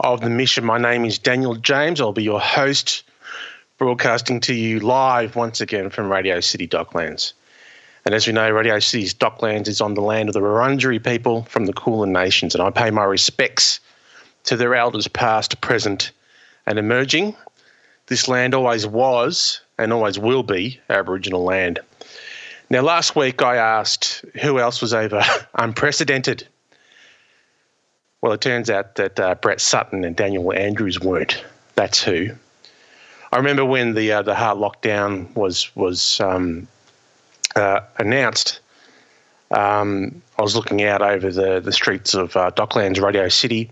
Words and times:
of 0.00 0.20
the 0.22 0.30
mission. 0.30 0.64
My 0.64 0.78
name 0.78 1.04
is 1.04 1.18
Daniel 1.18 1.54
James. 1.54 2.00
I'll 2.00 2.12
be 2.12 2.22
your 2.22 2.40
host, 2.40 3.02
broadcasting 3.78 4.40
to 4.40 4.54
you 4.54 4.80
live 4.80 5.36
once 5.36 5.60
again 5.60 5.90
from 5.90 6.10
Radio 6.10 6.40
City 6.40 6.66
Docklands. 6.66 7.34
And 8.04 8.14
as 8.14 8.26
we 8.26 8.32
know, 8.32 8.50
Radio 8.50 8.78
City's 8.78 9.12
Docklands 9.12 9.68
is 9.68 9.80
on 9.80 9.94
the 9.94 10.00
land 10.00 10.28
of 10.28 10.32
the 10.32 10.40
Wurundjeri 10.40 11.04
people 11.04 11.44
from 11.44 11.66
the 11.66 11.74
Kulin 11.74 12.12
Nations, 12.12 12.54
and 12.54 12.62
I 12.62 12.70
pay 12.70 12.90
my 12.90 13.04
respects 13.04 13.78
to 14.44 14.56
their 14.56 14.74
elders 14.74 15.06
past, 15.06 15.60
present, 15.60 16.12
and 16.66 16.78
emerging. 16.78 17.36
This 18.06 18.26
land 18.26 18.54
always 18.54 18.86
was 18.86 19.60
and 19.78 19.92
always 19.92 20.18
will 20.18 20.42
be 20.42 20.80
Aboriginal 20.88 21.44
land. 21.44 21.78
Now, 22.70 22.80
last 22.80 23.16
week 23.16 23.42
I 23.42 23.56
asked 23.56 24.24
who 24.40 24.58
else 24.58 24.80
was 24.80 24.94
over 24.94 25.22
unprecedented. 25.54 26.48
Well, 28.22 28.32
it 28.32 28.40
turns 28.40 28.68
out 28.68 28.96
that 28.96 29.18
uh, 29.18 29.34
Brett 29.36 29.60
Sutton 29.60 30.04
and 30.04 30.14
Daniel 30.14 30.52
Andrews 30.52 31.00
weren't. 31.00 31.42
That's 31.74 32.02
who. 32.02 32.30
I 33.32 33.36
remember 33.36 33.64
when 33.64 33.94
the 33.94 34.12
uh, 34.12 34.22
the 34.22 34.34
hard 34.34 34.58
lockdown 34.58 35.34
was 35.34 35.74
was 35.74 36.20
um, 36.20 36.68
uh, 37.56 37.80
announced. 37.98 38.60
Um, 39.50 40.22
I 40.38 40.42
was 40.42 40.54
looking 40.54 40.82
out 40.82 41.00
over 41.00 41.30
the 41.30 41.60
the 41.60 41.72
streets 41.72 42.14
of 42.14 42.36
uh, 42.36 42.50
Docklands, 42.50 43.00
Radio 43.00 43.28
City, 43.28 43.70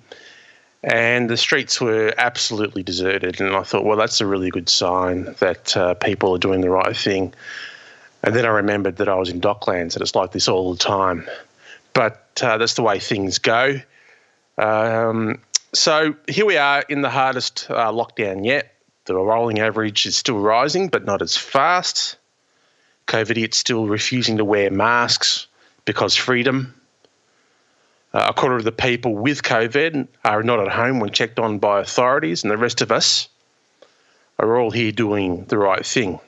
and 0.82 1.28
the 1.28 1.36
streets 1.36 1.80
were 1.80 2.14
absolutely 2.16 2.82
deserted. 2.82 3.40
And 3.40 3.54
I 3.54 3.62
thought, 3.62 3.84
well, 3.84 3.96
that's 3.96 4.20
a 4.20 4.26
really 4.26 4.50
good 4.50 4.68
sign 4.68 5.34
that 5.40 5.76
uh, 5.76 5.94
people 5.94 6.34
are 6.34 6.38
doing 6.38 6.60
the 6.60 6.70
right 6.70 6.96
thing. 6.96 7.34
And 8.22 8.34
then 8.34 8.44
I 8.44 8.48
remembered 8.48 8.96
that 8.96 9.08
I 9.08 9.14
was 9.14 9.28
in 9.28 9.40
Docklands 9.40 9.94
and 9.94 10.02
it's 10.02 10.14
like 10.14 10.32
this 10.32 10.48
all 10.48 10.72
the 10.72 10.78
time. 10.78 11.28
But 11.94 12.40
uh, 12.42 12.58
that's 12.58 12.74
the 12.74 12.82
way 12.82 12.98
things 12.98 13.38
go. 13.38 13.80
Um, 14.58 15.40
so 15.72 16.16
here 16.28 16.44
we 16.44 16.56
are 16.56 16.82
in 16.88 17.00
the 17.00 17.10
hardest 17.10 17.66
uh, 17.70 17.92
lockdown 17.92 18.44
yet. 18.44 18.74
The 19.04 19.14
rolling 19.14 19.60
average 19.60 20.04
is 20.04 20.16
still 20.16 20.38
rising, 20.38 20.88
but 20.88 21.04
not 21.04 21.22
as 21.22 21.36
fast. 21.36 22.16
COVID 23.06 23.54
still 23.54 23.86
refusing 23.86 24.36
to 24.36 24.44
wear 24.44 24.70
masks 24.70 25.46
because 25.84 26.14
freedom. 26.14 26.74
Uh, 28.12 28.26
a 28.28 28.34
quarter 28.34 28.56
of 28.56 28.64
the 28.64 28.72
people 28.72 29.14
with 29.14 29.42
COVID 29.42 30.08
are 30.24 30.42
not 30.42 30.60
at 30.60 30.68
home 30.68 31.00
when 31.00 31.10
checked 31.10 31.38
on 31.38 31.58
by 31.58 31.80
authorities, 31.80 32.42
and 32.42 32.50
the 32.50 32.58
rest 32.58 32.82
of 32.82 32.90
us 32.90 33.28
are 34.38 34.58
all 34.58 34.70
here 34.70 34.92
doing 34.92 35.44
the 35.46 35.58
right 35.58 35.86
thing 35.86 36.20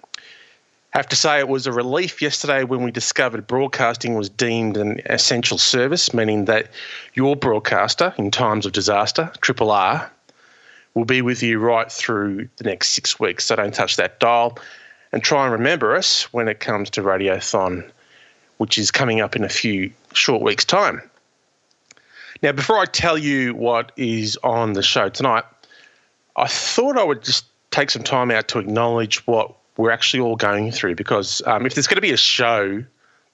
have 0.90 1.08
to 1.08 1.16
say 1.16 1.38
it 1.38 1.48
was 1.48 1.66
a 1.66 1.72
relief 1.72 2.20
yesterday 2.20 2.64
when 2.64 2.82
we 2.82 2.90
discovered 2.90 3.46
broadcasting 3.46 4.14
was 4.14 4.28
deemed 4.28 4.76
an 4.76 5.00
essential 5.06 5.56
service, 5.56 6.12
meaning 6.12 6.46
that 6.46 6.70
your 7.14 7.36
broadcaster 7.36 8.12
in 8.18 8.30
times 8.30 8.66
of 8.66 8.72
disaster, 8.72 9.30
Triple 9.40 9.70
R, 9.70 10.10
will 10.94 11.04
be 11.04 11.22
with 11.22 11.42
you 11.42 11.60
right 11.60 11.90
through 11.90 12.48
the 12.56 12.64
next 12.64 12.90
six 12.90 13.20
weeks. 13.20 13.46
So 13.46 13.56
don't 13.56 13.72
touch 13.72 13.96
that 13.96 14.18
dial 14.18 14.58
and 15.12 15.22
try 15.22 15.44
and 15.44 15.52
remember 15.52 15.94
us 15.94 16.24
when 16.32 16.48
it 16.48 16.58
comes 16.58 16.90
to 16.90 17.02
Radiothon, 17.02 17.88
which 18.58 18.76
is 18.76 18.90
coming 18.90 19.20
up 19.20 19.36
in 19.36 19.44
a 19.44 19.48
few 19.48 19.92
short 20.12 20.42
weeks' 20.42 20.64
time. 20.64 21.02
Now, 22.42 22.52
before 22.52 22.78
I 22.78 22.86
tell 22.86 23.18
you 23.18 23.54
what 23.54 23.92
is 23.96 24.36
on 24.42 24.72
the 24.72 24.82
show 24.82 25.08
tonight, 25.08 25.44
I 26.36 26.46
thought 26.46 26.98
I 26.98 27.04
would 27.04 27.22
just 27.22 27.44
take 27.70 27.90
some 27.90 28.02
time 28.02 28.30
out 28.30 28.48
to 28.48 28.58
acknowledge 28.58 29.24
what 29.26 29.54
we're 29.80 29.90
actually 29.90 30.20
all 30.20 30.36
going 30.36 30.70
through. 30.70 30.94
Because 30.94 31.42
um, 31.46 31.64
if 31.64 31.74
there's 31.74 31.86
going 31.86 31.96
to 31.96 32.02
be 32.02 32.12
a 32.12 32.18
show 32.18 32.84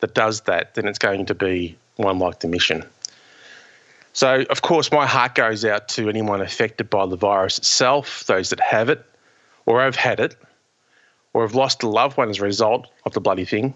that 0.00 0.14
does 0.14 0.42
that, 0.42 0.74
then 0.74 0.86
it's 0.86 0.98
going 0.98 1.26
to 1.26 1.34
be 1.34 1.76
one 1.96 2.18
like 2.18 2.40
The 2.40 2.48
Mission. 2.48 2.84
So, 4.12 4.44
of 4.48 4.62
course, 4.62 4.92
my 4.92 5.06
heart 5.06 5.34
goes 5.34 5.64
out 5.64 5.88
to 5.90 6.08
anyone 6.08 6.40
affected 6.40 6.88
by 6.88 7.04
the 7.06 7.16
virus 7.16 7.58
itself, 7.58 8.24
those 8.26 8.50
that 8.50 8.60
have 8.60 8.88
it, 8.88 9.04
or 9.66 9.82
have 9.82 9.96
had 9.96 10.20
it, 10.20 10.36
or 11.34 11.42
have 11.42 11.54
lost 11.54 11.82
a 11.82 11.88
loved 11.88 12.16
one 12.16 12.30
as 12.30 12.38
a 12.38 12.42
result 12.42 12.86
of 13.04 13.12
the 13.12 13.20
bloody 13.20 13.44
thing. 13.44 13.74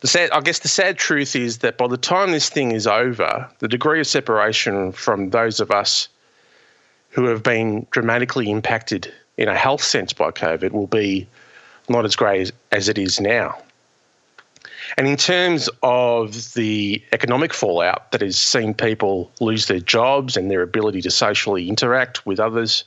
The 0.00 0.08
sad, 0.08 0.30
I 0.32 0.40
guess 0.40 0.58
the 0.58 0.68
sad 0.68 0.98
truth 0.98 1.34
is 1.34 1.58
that 1.58 1.78
by 1.78 1.86
the 1.86 1.96
time 1.96 2.32
this 2.32 2.50
thing 2.50 2.72
is 2.72 2.86
over, 2.86 3.48
the 3.60 3.68
degree 3.68 4.00
of 4.00 4.06
separation 4.06 4.92
from 4.92 5.30
those 5.30 5.60
of 5.60 5.70
us 5.70 6.08
who 7.10 7.24
have 7.26 7.42
been 7.42 7.86
dramatically 7.92 8.50
impacted 8.50 9.10
in 9.38 9.48
a 9.48 9.56
health 9.56 9.82
sense 9.82 10.12
by 10.12 10.30
COVID 10.32 10.72
will 10.72 10.86
be 10.86 11.26
not 11.88 12.04
as 12.04 12.16
great 12.16 12.40
as, 12.40 12.52
as 12.72 12.88
it 12.88 12.98
is 12.98 13.20
now. 13.20 13.58
And 14.96 15.06
in 15.06 15.16
terms 15.16 15.68
of 15.82 16.54
the 16.54 17.02
economic 17.12 17.52
fallout 17.52 18.12
that 18.12 18.20
has 18.20 18.38
seen 18.38 18.72
people 18.72 19.30
lose 19.40 19.66
their 19.66 19.80
jobs 19.80 20.36
and 20.36 20.50
their 20.50 20.62
ability 20.62 21.02
to 21.02 21.10
socially 21.10 21.68
interact 21.68 22.24
with 22.24 22.40
others, 22.40 22.84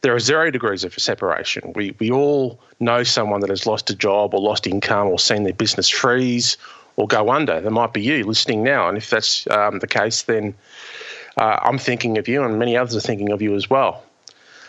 there 0.00 0.14
are 0.14 0.20
zero 0.20 0.50
degrees 0.50 0.84
of 0.84 0.94
separation. 0.94 1.72
We, 1.74 1.94
we 1.98 2.10
all 2.10 2.60
know 2.80 3.02
someone 3.02 3.40
that 3.40 3.50
has 3.50 3.66
lost 3.66 3.90
a 3.90 3.94
job 3.94 4.34
or 4.34 4.40
lost 4.40 4.66
income 4.66 5.08
or 5.08 5.18
seen 5.18 5.42
their 5.42 5.52
business 5.52 5.88
freeze 5.88 6.56
or 6.96 7.06
go 7.06 7.30
under. 7.30 7.60
That 7.60 7.70
might 7.70 7.92
be 7.92 8.02
you 8.02 8.24
listening 8.24 8.62
now. 8.62 8.88
And 8.88 8.96
if 8.96 9.10
that's 9.10 9.48
um, 9.50 9.80
the 9.80 9.86
case, 9.86 10.22
then 10.22 10.54
uh, 11.36 11.58
I'm 11.62 11.78
thinking 11.78 12.18
of 12.18 12.26
you 12.26 12.42
and 12.42 12.58
many 12.58 12.76
others 12.76 12.96
are 12.96 13.00
thinking 13.00 13.32
of 13.32 13.42
you 13.42 13.54
as 13.54 13.68
well. 13.68 14.02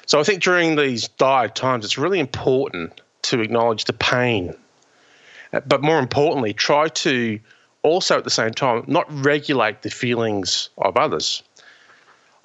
So 0.06 0.20
I 0.20 0.24
think 0.24 0.42
during 0.42 0.76
these 0.76 1.08
dire 1.08 1.50
times, 1.50 1.86
it's 1.86 1.98
really 1.98 2.20
important 2.20 3.00
to 3.24 3.42
acknowledge 3.42 3.86
the 3.86 3.94
pain, 3.94 4.54
but 5.68 5.82
more 5.82 6.00
importantly, 6.00 6.54
try 6.54 6.88
to 6.90 7.40
also 7.82 8.18
at 8.18 8.24
the 8.24 8.30
same 8.30 8.52
time 8.52 8.84
not 8.88 9.06
regulate 9.10 9.82
the 9.82 9.90
feelings 9.90 10.70
of 10.78 10.98
others. 10.98 11.44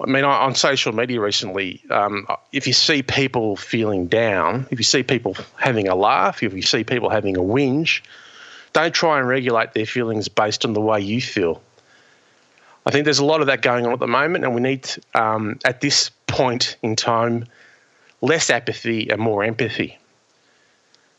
I 0.01 0.09
mean, 0.09 0.25
on 0.25 0.55
social 0.55 0.93
media 0.93 1.21
recently, 1.21 1.81
um, 1.89 2.27
if 2.51 2.67
you 2.67 2.73
see 2.73 3.01
people 3.01 3.55
feeling 3.55 4.07
down, 4.07 4.67
if 4.69 4.77
you 4.77 4.83
see 4.83 5.03
people 5.03 5.37
having 5.55 5.87
a 5.87 5.95
laugh, 5.95 6.43
if 6.43 6.53
you 6.53 6.61
see 6.61 6.83
people 6.83 7.09
having 7.09 7.37
a 7.37 7.41
whinge, 7.41 8.01
don't 8.73 8.93
try 8.93 9.19
and 9.19 9.27
regulate 9.27 9.73
their 9.73 9.85
feelings 9.85 10.27
based 10.27 10.65
on 10.65 10.73
the 10.73 10.81
way 10.81 10.99
you 10.99 11.21
feel. 11.21 11.61
I 12.85 12.91
think 12.91 13.05
there's 13.05 13.19
a 13.19 13.25
lot 13.25 13.39
of 13.39 13.47
that 13.47 13.61
going 13.61 13.85
on 13.85 13.93
at 13.93 13.99
the 13.99 14.07
moment, 14.07 14.43
and 14.43 14.53
we 14.53 14.61
need, 14.61 14.89
um, 15.13 15.59
at 15.63 15.79
this 15.79 16.11
point 16.27 16.75
in 16.83 16.97
time, 16.97 17.45
less 18.21 18.49
apathy 18.49 19.09
and 19.09 19.21
more 19.21 19.45
empathy. 19.45 19.97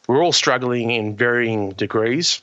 We're 0.06 0.22
all 0.22 0.32
struggling 0.32 0.90
in 0.90 1.16
varying 1.16 1.70
degrees, 1.70 2.40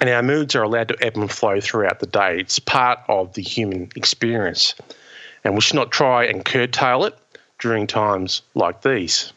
and 0.00 0.08
our 0.08 0.22
moods 0.22 0.54
are 0.54 0.62
allowed 0.62 0.88
to 0.88 0.96
ebb 1.04 1.16
and 1.16 1.30
flow 1.30 1.60
throughout 1.60 2.00
the 2.00 2.06
day. 2.06 2.38
It's 2.40 2.58
part 2.58 3.00
of 3.08 3.34
the 3.34 3.42
human 3.42 3.90
experience, 3.94 4.74
and 5.44 5.54
we 5.54 5.60
should 5.60 5.76
not 5.76 5.90
try 5.90 6.24
and 6.24 6.44
curtail 6.44 7.04
it 7.04 7.18
during 7.58 7.86
times 7.86 8.42
like 8.54 8.82
these. 8.82 9.32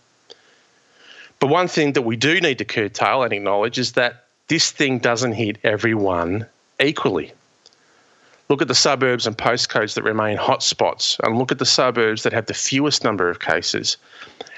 But 1.40 1.48
one 1.48 1.68
thing 1.68 1.94
that 1.94 2.04
we 2.04 2.16
do 2.16 2.40
need 2.40 2.60
to 2.60 2.66
curtail 2.66 3.24
and 3.24 3.34
acknowledge 3.34 3.80
is 3.80 3.94
that 3.94 4.26
this 4.48 4.70
thing 4.72 5.00
doesn't 5.00 5.34
hit 5.34 5.58
everyone 5.64 6.46
equally. 6.80 7.34
Look 8.52 8.62
at 8.62 8.68
the 8.68 8.76
suburbs 8.76 9.26
and 9.26 9.38
postcodes 9.38 9.94
that 9.94 10.04
remain 10.04 10.38
hotspots, 10.38 11.18
and 11.24 11.38
look 11.38 11.54
at 11.54 11.60
the 11.60 11.66
suburbs 11.66 12.24
that 12.24 12.34
have 12.34 12.48
the 12.48 12.54
fewest 12.54 13.02
number 13.02 13.30
of 13.30 13.40
cases. 13.40 13.96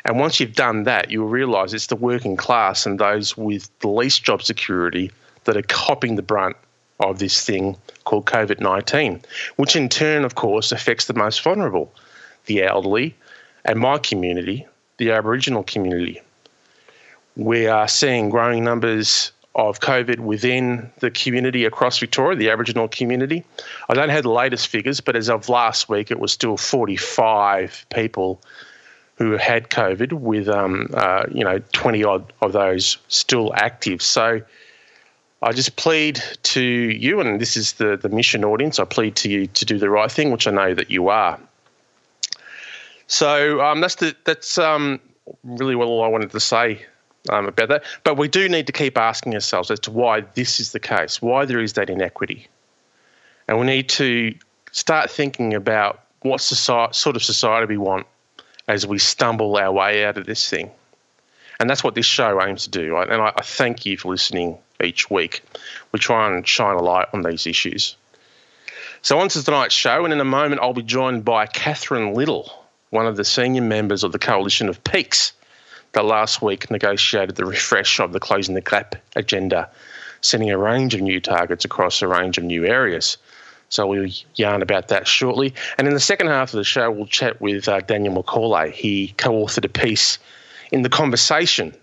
And 0.04 0.20
once 0.20 0.40
you've 0.40 0.56
done 0.56 0.86
that, 0.86 1.12
you'll 1.12 1.28
realise 1.28 1.74
it's 1.74 1.86
the 1.86 1.96
working 1.96 2.36
class 2.36 2.88
and 2.88 2.98
those 2.98 3.38
with 3.38 3.70
the 3.82 3.90
least 3.90 4.24
job 4.24 4.42
security 4.42 5.12
that 5.44 5.56
are 5.56 5.62
copping 5.62 6.16
the 6.16 6.24
brunt 6.24 6.56
of 7.02 7.20
this 7.20 7.46
thing 7.46 7.78
called 8.06 8.26
COVID 8.26 8.60
19, 8.60 9.22
which 9.58 9.76
in 9.76 9.90
turn, 9.90 10.26
of 10.26 10.34
course, 10.34 10.72
affects 10.72 11.06
the 11.06 11.14
most 11.14 11.44
vulnerable, 11.44 11.94
the 12.48 12.64
elderly, 12.64 13.16
and 13.64 13.78
my 13.78 14.00
community, 14.00 14.66
the 14.98 15.12
Aboriginal 15.12 15.62
community. 15.62 16.20
We 17.36 17.68
are 17.68 17.88
seeing 17.88 18.32
growing 18.32 18.64
numbers 18.64 19.34
of 19.56 19.80
COVID 19.80 20.20
within 20.20 20.92
the 21.00 21.12
community 21.12 21.66
across 21.66 22.00
Victoria, 22.00 22.38
the 22.38 22.50
Aboriginal 22.50 22.88
community. 22.88 23.44
I 23.88 23.94
don't 23.94 24.10
have 24.10 24.24
the 24.24 24.32
latest 24.32 24.68
figures, 24.68 25.00
but 25.00 25.16
as 25.16 25.30
of 25.30 25.48
last 25.48 25.90
week, 25.90 26.10
it 26.10 26.20
was 26.20 26.32
still 26.32 26.58
45 26.58 27.86
people 27.94 28.42
who 29.16 29.38
had 29.38 29.70
COVID, 29.70 30.14
with 30.14 30.50
um, 30.50 30.90
uh, 30.94 31.26
you 31.32 31.44
know 31.44 31.60
20 31.72 32.04
odd 32.04 32.34
of 32.42 32.52
those 32.54 32.98
still 33.08 33.54
active. 33.56 34.02
So 34.02 34.42
I 35.42 35.52
just 35.52 35.76
plead 35.76 36.22
to 36.44 36.62
you, 36.62 37.20
and 37.20 37.40
this 37.40 37.56
is 37.56 37.74
the 37.74 37.96
the 37.96 38.10
mission 38.10 38.44
audience. 38.44 38.80
I 38.80 38.86
plead 38.86 39.16
to 39.18 39.30
you 39.30 39.48
to 39.48 39.66
do 39.66 39.78
the 39.78 39.90
right 39.90 40.12
thing, 40.12 40.32
which 40.32 40.48
I 40.48 40.52
know 40.52 40.74
that 40.74 40.90
you 40.90 41.10
are. 41.10 41.40
So 43.08 43.62
um, 43.62 43.82
that's 43.82 43.96
the, 43.96 44.16
that's 44.24 44.58
um, 44.58 45.00
really 45.44 45.76
all 45.76 46.04
I 46.04 46.08
wanted 46.08 46.32
to 46.32 46.40
say 46.40 46.84
um, 47.30 47.48
about 47.48 47.70
that. 47.70 47.84
But 48.04 48.18
we 48.18 48.28
do 48.28 48.50
need 48.50 48.68
to 48.68 48.74
keep 48.74 48.98
asking 48.98 49.34
ourselves 49.34 49.72
as 49.72 49.80
to 49.82 49.92
why 49.92 50.22
this 50.34 50.60
is 50.60 50.72
the 50.72 50.80
case, 50.80 51.22
why 51.22 51.46
there 51.46 51.60
is 51.60 51.74
that 51.74 51.90
inequity, 51.90 52.48
and 53.48 53.60
we 53.60 53.66
need 53.66 53.90
to 53.90 54.36
start 54.72 55.10
thinking 55.10 55.54
about 55.54 56.02
what 56.22 56.42
society, 56.42 56.94
sort 56.94 57.16
of 57.16 57.24
society 57.24 57.68
we 57.68 57.78
want 57.78 58.08
as 58.68 58.88
we 58.88 58.98
stumble 58.98 59.58
our 59.58 59.72
way 59.72 60.06
out 60.06 60.18
of 60.18 60.26
this 60.26 60.50
thing. 60.50 60.72
And 61.60 61.70
that's 61.70 61.84
what 61.84 61.96
this 61.96 62.06
show 62.06 62.42
aims 62.42 62.64
to 62.64 62.70
do. 62.70 62.94
Right? 62.94 63.10
And 63.10 63.22
I, 63.22 63.34
I 63.36 63.42
thank 63.42 63.86
you 63.86 63.98
for 63.98 64.10
listening 64.10 64.58
each 64.84 65.10
week. 65.10 65.44
We 65.92 66.00
try 66.00 66.34
and 66.34 66.48
shine 66.48 66.76
a 66.76 66.82
light 66.82 67.08
on 67.14 67.22
these 67.22 67.46
issues. 67.46 67.96
So, 69.02 69.20
on 69.20 69.28
to 69.30 69.44
tonight's 69.44 69.76
show, 69.76 70.06
and 70.06 70.14
in 70.14 70.22
a 70.22 70.26
moment, 70.26 70.62
I'll 70.62 70.74
be 70.74 70.82
joined 70.82 71.26
by 71.26 71.46
Catherine 71.46 72.14
Liddle, 72.14 72.52
one 72.90 73.06
of 73.06 73.18
the 73.18 73.26
senior 73.26 73.62
members 73.62 74.04
of 74.04 74.14
the 74.14 74.20
Coalition 74.20 74.70
of 74.70 74.82
Peaks 74.84 75.34
that 75.94 76.06
last 76.06 76.42
week 76.42 76.70
negotiated 76.70 77.36
the 77.36 77.46
refresh 77.46 78.00
of 78.00 78.12
the 78.12 78.20
Closing 78.20 78.56
the 78.56 78.62
Gap 78.62 78.96
agenda, 79.16 79.70
setting 80.22 80.52
a 80.52 80.58
range 80.58 80.94
of 80.94 81.02
new 81.02 81.20
targets 81.20 81.66
across 81.66 82.02
a 82.02 82.08
range 82.08 82.38
of 82.38 82.44
new 82.44 82.66
areas. 82.66 83.18
So 83.70 83.88
we'll 83.88 84.10
yarn 84.36 84.62
about 84.62 84.90
that 84.90 85.08
shortly. 85.08 85.54
And 85.78 85.88
in 85.88 85.94
the 85.94 86.00
second 86.00 86.28
half 86.28 86.54
of 86.54 86.58
the 86.58 86.64
show, 86.64 86.92
we'll 86.92 87.08
chat 87.08 87.42
with 87.42 87.68
uh, 87.68 87.80
Daniel 87.80 88.22
McAullay. 88.22 88.72
He 88.72 89.14
co 89.18 89.32
authored 89.32 89.66
a 89.66 89.70
piece 89.70 90.20
in 90.72 90.82
The 90.82 90.90
Conversation 90.90 91.76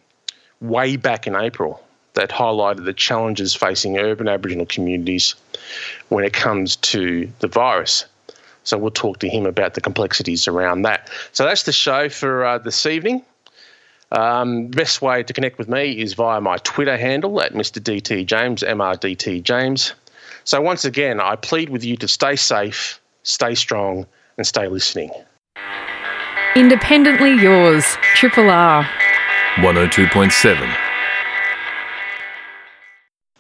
way 0.60 0.96
back 0.96 1.26
in 1.26 1.34
April 1.34 1.82
that 2.14 2.30
highlighted 2.30 2.84
the 2.84 2.92
challenges 2.92 3.54
facing 3.54 3.98
urban 3.98 4.28
Aboriginal 4.28 4.66
communities 4.66 5.34
when 6.08 6.24
it 6.24 6.32
comes 6.32 6.76
to 6.76 7.30
the 7.38 7.48
virus. 7.48 8.04
So 8.64 8.76
we'll 8.76 8.90
talk 8.90 9.18
to 9.20 9.28
him 9.28 9.46
about 9.46 9.74
the 9.74 9.80
complexities 9.80 10.46
around 10.46 10.82
that. 10.82 11.08
So 11.32 11.44
that's 11.44 11.62
the 11.62 11.72
show 11.72 12.08
for 12.08 12.44
uh, 12.44 12.58
this 12.58 12.86
evening. 12.86 13.24
Um, 14.12 14.66
best 14.68 15.00
way 15.00 15.22
to 15.22 15.32
connect 15.32 15.58
with 15.58 15.68
me 15.68 16.00
is 16.00 16.14
via 16.14 16.40
my 16.40 16.56
Twitter 16.58 16.96
handle 16.96 17.40
at 17.40 17.52
Mr. 17.52 17.80
DT 17.80 18.26
James, 18.26 18.62
MRDT 18.62 19.42
James. 19.42 19.92
So, 20.44 20.60
once 20.60 20.84
again, 20.84 21.20
I 21.20 21.36
plead 21.36 21.68
with 21.68 21.84
you 21.84 21.96
to 21.98 22.08
stay 22.08 22.34
safe, 22.34 23.00
stay 23.22 23.54
strong, 23.54 24.06
and 24.36 24.46
stay 24.46 24.66
listening. 24.66 25.10
Independently 26.56 27.34
yours, 27.34 27.84
Triple 28.14 28.50
R. 28.50 28.82
102.7. 29.56 30.76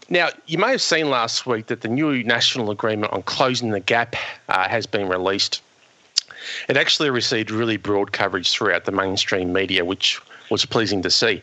Now, 0.08 0.28
you 0.46 0.58
may 0.58 0.72
have 0.72 0.82
seen 0.82 1.10
last 1.10 1.46
week 1.46 1.66
that 1.66 1.80
the 1.80 1.88
new 1.88 2.22
national 2.22 2.70
agreement 2.70 3.12
on 3.12 3.22
closing 3.22 3.70
the 3.70 3.80
gap 3.80 4.14
uh, 4.48 4.68
has 4.68 4.86
been 4.86 5.08
released. 5.08 5.62
It 6.68 6.76
actually 6.76 7.10
received 7.10 7.50
really 7.50 7.76
broad 7.76 8.12
coverage 8.12 8.50
throughout 8.50 8.84
the 8.84 8.92
mainstream 8.92 9.52
media, 9.52 9.84
which 9.84 10.20
was 10.50 10.64
pleasing 10.66 11.02
to 11.02 11.10
see. 11.10 11.42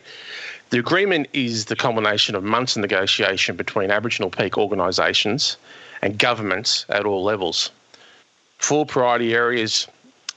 The 0.70 0.78
agreement 0.78 1.28
is 1.32 1.64
the 1.64 1.76
culmination 1.76 2.34
of 2.34 2.44
months 2.44 2.76
of 2.76 2.82
negotiation 2.82 3.56
between 3.56 3.90
Aboriginal 3.90 4.30
peak 4.30 4.58
organisations 4.58 5.56
and 6.02 6.18
governments 6.18 6.84
at 6.90 7.06
all 7.06 7.24
levels. 7.24 7.70
Four 8.58 8.84
priority 8.84 9.34
areas 9.34 9.86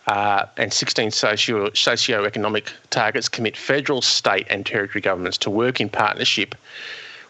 uh, 0.08 0.46
and 0.58 0.72
16 0.74 1.12
socio 1.12 1.72
socio-economic 1.74 2.72
targets 2.90 3.30
commit 3.30 3.58
federal, 3.58 4.02
state, 4.02 4.48
and 4.50 4.66
territory 4.66 5.02
governments 5.02 5.38
to 5.40 5.50
work 5.50 5.82
in 5.82 5.90
partnership 5.90 6.56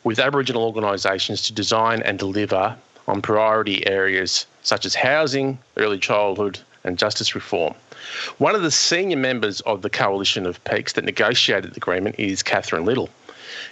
with 0.04 0.20
Aboriginal 0.20 0.64
organisations 0.64 1.42
to 1.44 1.54
design 1.54 2.02
and 2.04 2.18
deliver 2.18 2.76
on 3.08 3.22
priority 3.22 3.86
areas 3.88 4.46
such 4.64 4.86
as 4.86 4.96
housing, 4.96 5.60
early 5.78 5.98
childhood, 5.98 6.60
and 6.84 6.98
justice 6.98 7.36
reform. 7.36 7.74
One 8.38 8.56
of 8.56 8.62
the 8.62 8.72
senior 8.72 9.18
members 9.18 9.62
of 9.62 9.82
the 9.82 9.90
coalition 9.90 10.46
of 10.46 10.64
peaks 10.64 10.94
that 10.94 11.06
negotiated 11.06 11.72
the 11.72 11.78
agreement 11.78 12.16
is 12.18 12.44
Catherine 12.44 12.86
Liddle. 12.86 13.10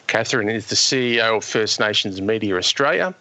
Catherine 0.07 0.49
is 0.49 0.67
the 0.67 0.75
CEO 0.75 1.37
of 1.37 1.43
First 1.43 1.79
Nations 1.79 2.21
Media 2.21 2.55
Australia. 2.57 3.13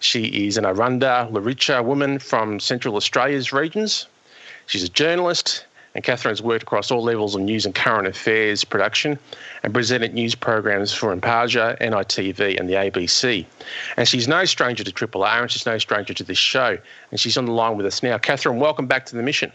She 0.00 0.46
is 0.46 0.56
an 0.58 0.64
Arrernte 0.64 1.30
Luritja 1.30 1.84
woman 1.84 2.18
from 2.18 2.58
Central 2.60 2.96
Australia's 2.96 3.52
regions. 3.52 4.06
She's 4.66 4.82
a 4.82 4.88
journalist, 4.88 5.64
and 5.94 6.02
Catherine's 6.02 6.42
worked 6.42 6.62
across 6.62 6.90
all 6.90 7.02
levels 7.02 7.34
of 7.34 7.42
news 7.42 7.66
and 7.66 7.74
current 7.74 8.06
affairs 8.06 8.64
production 8.64 9.18
and 9.62 9.74
presented 9.74 10.14
news 10.14 10.34
programs 10.34 10.92
for 10.92 11.14
Imparja, 11.14 11.78
NITV, 11.80 12.58
and 12.58 12.68
the 12.68 12.74
ABC. 12.74 13.44
And 13.96 14.08
she's 14.08 14.26
no 14.26 14.44
stranger 14.44 14.84
to 14.84 14.92
Triple 14.92 15.22
R, 15.22 15.42
and 15.42 15.50
she's 15.50 15.66
no 15.66 15.78
stranger 15.78 16.14
to 16.14 16.24
this 16.24 16.38
show. 16.38 16.78
And 17.10 17.20
she's 17.20 17.36
on 17.36 17.44
the 17.44 17.52
line 17.52 17.76
with 17.76 17.86
us 17.86 18.02
now. 18.02 18.18
Catherine, 18.18 18.58
welcome 18.58 18.86
back 18.86 19.06
to 19.06 19.16
the 19.16 19.22
mission. 19.22 19.52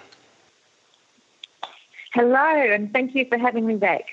Hello, 2.14 2.74
and 2.74 2.92
thank 2.94 3.16
you 3.16 3.26
for 3.26 3.38
having 3.38 3.66
me 3.66 3.76
back. 3.76 4.06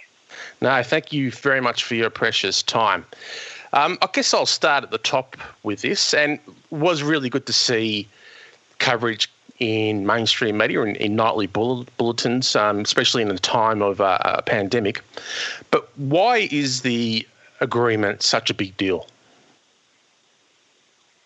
No, 0.60 0.82
thank 0.82 1.12
you 1.12 1.30
very 1.30 1.60
much 1.60 1.84
for 1.84 1.94
your 1.94 2.10
precious 2.10 2.62
time. 2.62 3.04
Um, 3.72 3.98
I 4.02 4.08
guess 4.12 4.32
I'll 4.32 4.46
start 4.46 4.84
at 4.84 4.90
the 4.90 4.98
top 4.98 5.36
with 5.62 5.82
this, 5.82 6.14
and 6.14 6.38
was 6.70 7.02
really 7.02 7.28
good 7.28 7.46
to 7.46 7.52
see 7.52 8.08
coverage 8.78 9.30
in 9.58 10.04
mainstream 10.06 10.56
media 10.56 10.82
and 10.82 10.96
in 10.96 11.16
nightly 11.16 11.46
bulletins, 11.46 12.56
um, 12.56 12.80
especially 12.80 13.22
in 13.22 13.28
the 13.28 13.38
time 13.38 13.82
of 13.82 14.00
uh, 14.00 14.18
a 14.22 14.42
pandemic. 14.42 15.02
But 15.70 15.88
why 15.96 16.48
is 16.50 16.82
the 16.82 17.26
agreement 17.60 18.22
such 18.22 18.50
a 18.50 18.54
big 18.54 18.76
deal? 18.76 19.06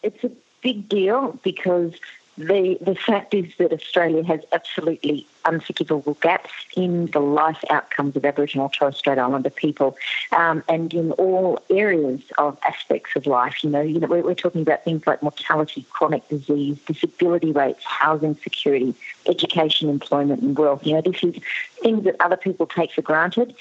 It's 0.02 0.22
a 0.24 0.30
big 0.62 0.88
deal 0.88 1.38
because 1.42 1.94
the, 2.38 2.78
the 2.80 2.94
fact 2.94 3.34
is 3.34 3.52
that 3.58 3.72
Australia 3.72 4.22
has 4.22 4.40
absolutely 4.52 5.26
unforgivable 5.44 6.14
gaps 6.20 6.52
in 6.76 7.06
the 7.06 7.18
life 7.18 7.62
outcomes 7.68 8.14
of 8.14 8.24
Aboriginal 8.24 8.66
and 8.66 8.74
Torres 8.74 8.96
Strait 8.96 9.18
Islander 9.18 9.50
people 9.50 9.96
um, 10.30 10.62
and 10.68 10.94
in 10.94 11.10
all 11.12 11.60
areas 11.68 12.20
of 12.38 12.56
aspects 12.64 13.16
of 13.16 13.26
life. 13.26 13.64
You 13.64 13.70
know, 13.70 13.80
you 13.80 13.98
know 13.98 14.06
we're, 14.06 14.34
talking 14.34 14.62
about 14.62 14.84
things 14.84 15.04
like 15.04 15.20
mortality, 15.20 15.84
chronic 15.90 16.28
disease, 16.28 16.78
disability 16.86 17.50
rates, 17.50 17.82
housing 17.82 18.36
security, 18.36 18.94
education, 19.26 19.88
employment 19.88 20.40
and 20.40 20.56
wealth. 20.56 20.86
You 20.86 20.94
know, 20.94 21.00
this 21.00 21.24
is 21.24 21.34
things 21.82 22.04
that 22.04 22.14
other 22.20 22.36
people 22.36 22.66
take 22.66 22.92
for 22.92 23.02
granted 23.02 23.54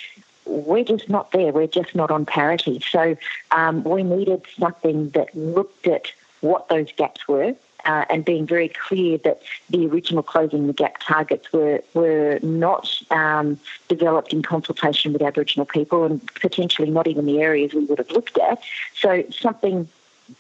we're 0.45 0.85
just 0.85 1.09
not 1.09 1.31
there. 1.31 1.51
We're 1.51 1.67
just 1.67 1.93
not 1.93 2.09
on 2.09 2.25
parity. 2.25 2.81
So 2.89 3.17
um, 3.51 3.83
we 3.83 4.01
needed 4.01 4.43
something 4.57 5.09
that 5.09 5.35
looked 5.35 5.85
at 5.87 6.13
what 6.39 6.69
those 6.69 6.89
gaps 6.93 7.27
were 7.27 7.53
uh, 7.87 8.05
and 8.09 8.23
being 8.25 8.45
very 8.45 8.69
clear 8.69 9.17
that 9.19 9.41
the 9.69 9.87
original 9.87 10.21
closing 10.21 10.67
the 10.67 10.73
gap 10.73 10.97
targets 10.99 11.51
were 11.51 11.81
were 11.93 12.37
not 12.43 13.01
um, 13.09 13.59
developed 13.87 14.33
in 14.33 14.43
consultation 14.43 15.13
with 15.13 15.21
Aboriginal 15.21 15.65
people 15.65 16.03
and 16.03 16.25
potentially 16.35 16.91
not 16.91 17.07
even 17.07 17.25
the 17.25 17.41
areas 17.41 17.73
we 17.73 17.85
would 17.85 17.97
have 17.97 18.11
looked 18.11 18.37
at. 18.37 18.61
So 18.95 19.23
something 19.31 19.87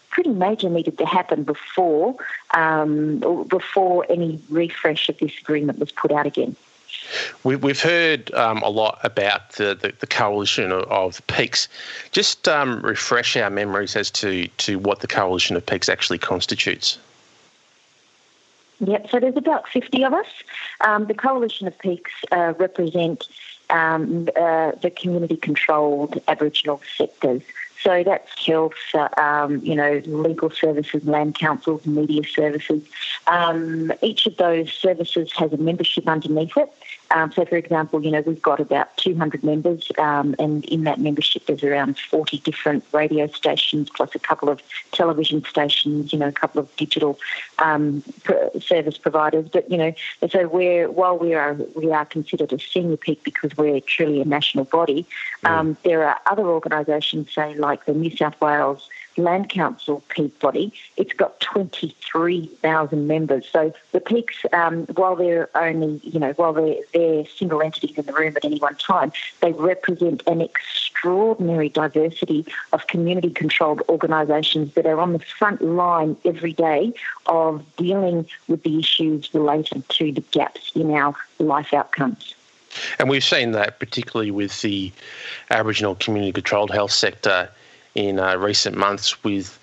pretty 0.09 0.31
major 0.31 0.69
needed 0.69 0.97
to 0.97 1.05
happen 1.05 1.43
before 1.43 2.15
um, 2.53 3.19
before 3.47 4.05
any 4.09 4.39
refresh 4.49 5.09
of 5.09 5.17
this 5.17 5.31
agreement 5.39 5.79
was 5.79 5.91
put 5.91 6.11
out 6.11 6.27
again. 6.27 6.55
We, 7.43 7.53
have 7.53 7.81
heard 7.81 8.33
um, 8.33 8.61
a 8.63 8.69
lot 8.69 8.99
about 9.03 9.53
the, 9.53 9.75
the, 9.75 9.93
the 9.99 10.07
coalition 10.07 10.71
of, 10.71 11.25
peaks. 11.27 11.69
Just 12.11 12.47
um, 12.47 12.81
refresh 12.81 13.37
our 13.37 13.49
memories 13.49 13.95
as 13.95 14.11
to, 14.11 14.47
to 14.47 14.79
what 14.79 14.99
the 14.99 15.07
coalition 15.07 15.55
of 15.55 15.65
peaks 15.65 15.87
actually 15.87 16.17
constitutes. 16.17 16.97
Yep, 18.79 19.09
so 19.09 19.19
there's 19.19 19.37
about 19.37 19.67
50 19.69 20.03
of 20.03 20.13
us. 20.13 20.27
Um, 20.81 21.05
the 21.07 21.13
Coalition 21.13 21.67
of 21.67 21.77
Peaks 21.79 22.11
uh, 22.31 22.53
represent 22.59 23.27
um, 23.69 24.29
uh, 24.35 24.71
the 24.81 24.91
community 24.91 25.35
controlled 25.35 26.21
Aboriginal 26.27 26.81
sectors. 26.95 27.41
So 27.81 28.03
that's 28.03 28.45
health, 28.45 28.73
uh, 28.93 29.07
um, 29.17 29.63
you 29.63 29.75
know, 29.75 30.01
legal 30.05 30.49
services, 30.49 31.05
land 31.05 31.35
councils, 31.35 31.85
media 31.85 32.23
services. 32.23 32.83
Um, 33.27 33.93
each 34.01 34.25
of 34.25 34.37
those 34.37 34.71
services 34.73 35.31
has 35.33 35.53
a 35.53 35.57
membership 35.57 36.07
underneath 36.07 36.57
it. 36.57 36.71
Um, 37.11 37.31
so, 37.31 37.45
for 37.45 37.55
example, 37.55 38.03
you 38.03 38.11
know, 38.11 38.21
we've 38.21 38.41
got 38.41 38.59
about 38.59 38.95
200 38.97 39.43
members, 39.43 39.91
um, 39.97 40.35
and 40.39 40.65
in 40.65 40.83
that 40.83 40.99
membership, 40.99 41.45
there's 41.45 41.63
around 41.63 41.97
40 41.97 42.39
different 42.39 42.83
radio 42.91 43.27
stations, 43.27 43.89
plus 43.89 44.13
a 44.15 44.19
couple 44.19 44.49
of 44.49 44.61
television 44.91 45.43
stations, 45.43 46.11
you 46.11 46.19
know, 46.19 46.27
a 46.27 46.31
couple 46.31 46.59
of 46.59 46.75
digital 46.75 47.19
um, 47.59 48.03
service 48.59 48.97
providers. 48.97 49.47
But 49.51 49.69
you 49.71 49.77
know, 49.77 49.93
so 50.29 50.47
we're 50.47 50.89
while 50.89 51.17
we 51.17 51.33
are 51.33 51.53
we 51.75 51.91
are 51.91 52.05
considered 52.05 52.51
a 52.53 52.59
senior 52.59 52.97
peak 52.97 53.23
because 53.23 53.55
we're 53.57 53.79
truly 53.81 54.21
a 54.21 54.25
national 54.25 54.65
body. 54.65 55.05
Mm. 55.43 55.77
there 55.83 56.07
are 56.07 56.19
other 56.25 56.45
organisations, 56.45 57.33
say 57.33 57.55
like 57.55 57.85
the 57.85 57.93
New 57.93 58.15
South 58.15 58.39
Wales 58.41 58.89
Land 59.17 59.49
Council 59.49 60.03
peak 60.09 60.39
body, 60.39 60.73
it's 60.95 61.13
got 61.13 61.39
23,000 61.39 63.07
members. 63.07 63.47
So 63.51 63.73
the 63.91 63.99
peaks, 63.99 64.37
um, 64.53 64.85
while 64.95 65.15
they're 65.15 65.49
only, 65.55 65.99
you 66.03 66.19
know, 66.19 66.33
while 66.33 66.53
they're, 66.53 66.77
they're 66.93 67.25
single 67.25 67.61
entities 67.61 67.97
in 67.97 68.05
the 68.05 68.13
room 68.13 68.35
at 68.35 68.45
any 68.45 68.59
one 68.59 68.75
time, 68.75 69.11
they 69.41 69.51
represent 69.53 70.23
an 70.27 70.41
extraordinary 70.41 71.69
diversity 71.69 72.45
of 72.73 72.87
community 72.87 73.29
controlled 73.29 73.81
organisations 73.89 74.73
that 74.75 74.85
are 74.85 74.99
on 74.99 75.13
the 75.13 75.19
front 75.19 75.61
line 75.61 76.15
every 76.25 76.53
day 76.53 76.93
of 77.25 77.63
dealing 77.75 78.27
with 78.47 78.63
the 78.63 78.79
issues 78.79 79.33
related 79.33 79.87
to 79.89 80.11
the 80.11 80.21
gaps 80.31 80.71
in 80.75 80.91
our 80.91 81.15
life 81.39 81.73
outcomes. 81.73 82.35
And 82.99 83.09
we've 83.09 83.23
seen 83.23 83.51
that 83.51 83.79
particularly 83.79 84.31
with 84.31 84.61
the 84.61 84.91
Aboriginal 85.49 85.95
community 85.95 86.31
controlled 86.31 86.71
health 86.71 86.91
sector 86.91 87.49
in 87.97 88.19
uh, 88.19 88.37
recent 88.37 88.77
months 88.77 89.23
with 89.23 89.57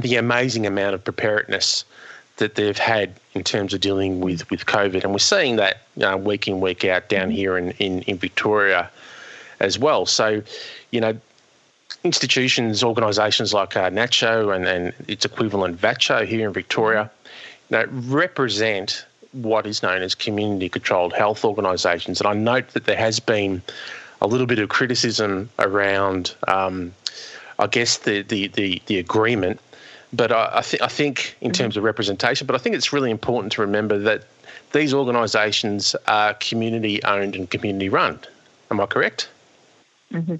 the 0.00 0.16
amazing 0.16 0.66
amount 0.66 0.94
of 0.94 1.04
preparedness 1.04 1.84
that 2.36 2.56
they've 2.56 2.76
had 2.76 3.14
in 3.34 3.44
terms 3.44 3.72
of 3.72 3.80
dealing 3.80 4.20
with, 4.20 4.50
with 4.50 4.66
COVID. 4.66 5.04
And 5.04 5.12
we're 5.12 5.18
seeing 5.18 5.56
that 5.56 5.82
week 6.20 6.48
in, 6.48 6.60
week 6.60 6.84
out 6.84 7.08
down 7.08 7.28
mm-hmm. 7.28 7.30
here 7.30 7.56
in, 7.56 7.70
in, 7.72 8.02
in 8.02 8.18
Victoria 8.18 8.90
as 9.60 9.78
well. 9.78 10.04
So, 10.04 10.42
you 10.90 11.00
know, 11.00 11.16
institutions, 12.02 12.82
organisations 12.82 13.54
like 13.54 13.76
uh, 13.76 13.88
NACCHO 13.90 14.54
and, 14.56 14.66
and 14.66 14.92
its 15.06 15.24
equivalent 15.24 15.80
VACCHO 15.80 16.26
here 16.26 16.48
in 16.48 16.52
Victoria, 16.52 17.08
you 17.68 17.76
know, 17.76 17.84
represent 18.08 19.04
what 19.32 19.64
is 19.64 19.80
known 19.80 20.02
as 20.02 20.16
community 20.16 20.68
controlled 20.68 21.12
health 21.12 21.44
organisations. 21.44 22.20
And 22.20 22.26
I 22.26 22.32
note 22.32 22.70
that 22.70 22.86
there 22.86 22.96
has 22.96 23.20
been 23.20 23.62
a 24.20 24.26
little 24.26 24.46
bit 24.46 24.58
of 24.58 24.68
criticism 24.70 25.48
around, 25.60 26.34
um, 26.48 26.92
I 27.60 27.66
guess, 27.68 27.98
the, 27.98 28.22
the, 28.22 28.48
the, 28.48 28.82
the 28.86 28.98
agreement. 28.98 29.60
But 30.12 30.32
I, 30.32 30.50
I, 30.54 30.62
th- 30.62 30.82
I 30.82 30.88
think, 30.88 31.36
in 31.40 31.52
mm-hmm. 31.52 31.62
terms 31.62 31.76
of 31.76 31.84
representation, 31.84 32.46
but 32.46 32.56
I 32.56 32.58
think 32.58 32.74
it's 32.74 32.92
really 32.92 33.10
important 33.10 33.52
to 33.52 33.60
remember 33.60 33.98
that 33.98 34.24
these 34.72 34.92
organisations 34.92 35.94
are 36.08 36.34
community 36.34 37.02
owned 37.04 37.36
and 37.36 37.48
community 37.48 37.88
run. 37.88 38.18
Am 38.70 38.80
I 38.80 38.86
correct? 38.86 39.28
Mm-hmm. 40.12 40.36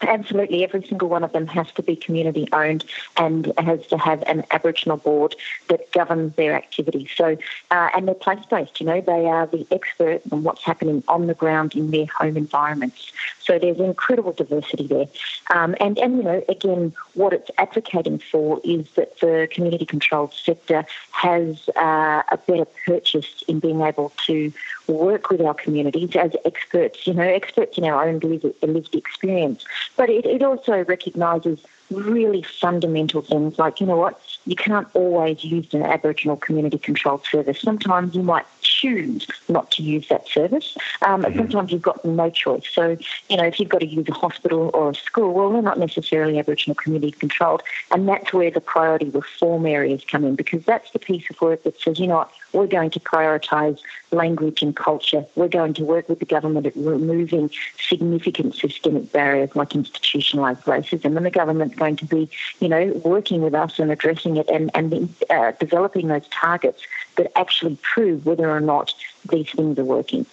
Absolutely, 0.00 0.62
every 0.62 0.86
single 0.86 1.08
one 1.08 1.24
of 1.24 1.32
them 1.32 1.48
has 1.48 1.72
to 1.72 1.82
be 1.82 1.96
community 1.96 2.46
owned 2.52 2.84
and 3.16 3.52
has 3.58 3.84
to 3.88 3.98
have 3.98 4.22
an 4.28 4.44
Aboriginal 4.52 4.96
board 4.96 5.34
that 5.68 5.90
governs 5.90 6.36
their 6.36 6.54
activities. 6.54 7.08
So, 7.16 7.36
uh, 7.72 7.88
and 7.94 8.06
they're 8.06 8.14
place 8.14 8.44
based. 8.48 8.80
You 8.80 8.86
know, 8.86 9.00
they 9.00 9.26
are 9.26 9.46
the 9.48 9.66
experts 9.72 10.24
on 10.30 10.44
what's 10.44 10.62
happening 10.62 11.02
on 11.08 11.26
the 11.26 11.34
ground 11.34 11.74
in 11.74 11.90
their 11.90 12.06
home 12.06 12.36
environments. 12.36 13.12
So 13.40 13.58
there's 13.58 13.80
incredible 13.80 14.32
diversity 14.32 14.86
there. 14.86 15.06
Um, 15.50 15.74
and 15.80 15.98
and 15.98 16.18
you 16.18 16.22
know, 16.22 16.44
again, 16.48 16.94
what 17.14 17.32
it's 17.32 17.50
advocating 17.58 18.20
for 18.20 18.60
is 18.62 18.88
that 18.92 19.18
the 19.18 19.48
community 19.50 19.84
controlled 19.84 20.32
sector 20.32 20.86
has 21.10 21.68
uh, 21.70 22.22
a 22.30 22.38
better 22.46 22.66
purchase 22.86 23.42
in 23.48 23.58
being 23.58 23.80
able 23.80 24.12
to 24.26 24.52
work 24.92 25.30
with 25.30 25.40
our 25.40 25.54
communities 25.54 26.16
as 26.16 26.32
experts. 26.44 27.06
You 27.06 27.14
know, 27.14 27.22
experts 27.22 27.78
in 27.78 27.84
our 27.84 28.08
own 28.08 28.18
lived 28.20 28.94
experience 28.94 29.64
but 29.96 30.08
it, 30.08 30.24
it 30.26 30.42
also 30.42 30.84
recognises 30.84 31.58
really 31.90 32.42
fundamental 32.42 33.22
things 33.22 33.58
like, 33.58 33.80
you 33.80 33.86
know 33.86 33.96
what, 33.96 34.20
you 34.44 34.54
can't 34.54 34.86
always 34.94 35.42
use 35.42 35.72
an 35.72 35.82
Aboriginal 35.82 36.36
community 36.36 36.78
controlled 36.78 37.24
service. 37.24 37.60
Sometimes 37.60 38.14
you 38.14 38.22
might 38.22 38.44
choose 38.60 39.26
not 39.48 39.70
to 39.72 39.82
use 39.82 40.08
that 40.08 40.28
service. 40.28 40.76
Um, 41.02 41.22
mm-hmm. 41.22 41.38
Sometimes 41.38 41.72
you've 41.72 41.82
got 41.82 42.04
no 42.04 42.28
choice. 42.30 42.68
So, 42.70 42.96
you 43.28 43.36
know, 43.38 43.44
if 43.44 43.58
you've 43.58 43.70
got 43.70 43.80
to 43.80 43.86
use 43.86 44.06
a 44.08 44.12
hospital 44.12 44.70
or 44.74 44.90
a 44.90 44.94
school, 44.94 45.32
well, 45.32 45.50
they're 45.50 45.62
not 45.62 45.78
necessarily 45.78 46.38
Aboriginal 46.38 46.74
community 46.74 47.12
controlled. 47.12 47.62
And 47.90 48.06
that's 48.06 48.32
where 48.32 48.50
the 48.50 48.60
priority 48.60 49.08
reform 49.08 49.64
areas 49.64 50.04
come 50.04 50.24
in 50.24 50.36
because 50.36 50.64
that's 50.64 50.90
the 50.92 50.98
piece 50.98 51.28
of 51.30 51.40
work 51.40 51.62
that 51.62 51.80
says, 51.80 51.98
you 51.98 52.06
know 52.06 52.16
what, 52.16 52.30
we're 52.52 52.66
going 52.66 52.90
to 52.90 53.00
prioritise 53.00 53.78
language 54.10 54.62
and 54.62 54.74
culture. 54.74 55.24
We're 55.34 55.48
going 55.48 55.74
to 55.74 55.84
work 55.84 56.08
with 56.08 56.18
the 56.18 56.24
government 56.24 56.66
at 56.66 56.76
removing 56.76 57.50
significant 57.78 58.54
systemic 58.54 59.12
barriers 59.12 59.54
like 59.54 59.70
institutionalised 59.70 60.62
racism. 60.64 61.16
And 61.16 61.26
the 61.26 61.30
government's 61.30 61.76
going 61.76 61.96
to 61.96 62.06
be, 62.06 62.30
you 62.60 62.68
know, 62.68 62.86
working 63.04 63.42
with 63.42 63.54
us 63.54 63.78
and 63.78 63.90
addressing 63.90 64.36
it 64.36 64.48
and, 64.48 64.70
and 64.74 65.14
uh, 65.30 65.52
developing 65.60 66.08
those 66.08 66.26
targets 66.28 66.82
that 67.16 67.30
actually 67.36 67.78
prove 67.82 68.24
whether 68.24 68.50
or 68.50 68.60
not 68.60 68.94
these 69.28 69.50
things 69.50 69.78
are 69.78 69.84
working. 69.84 70.24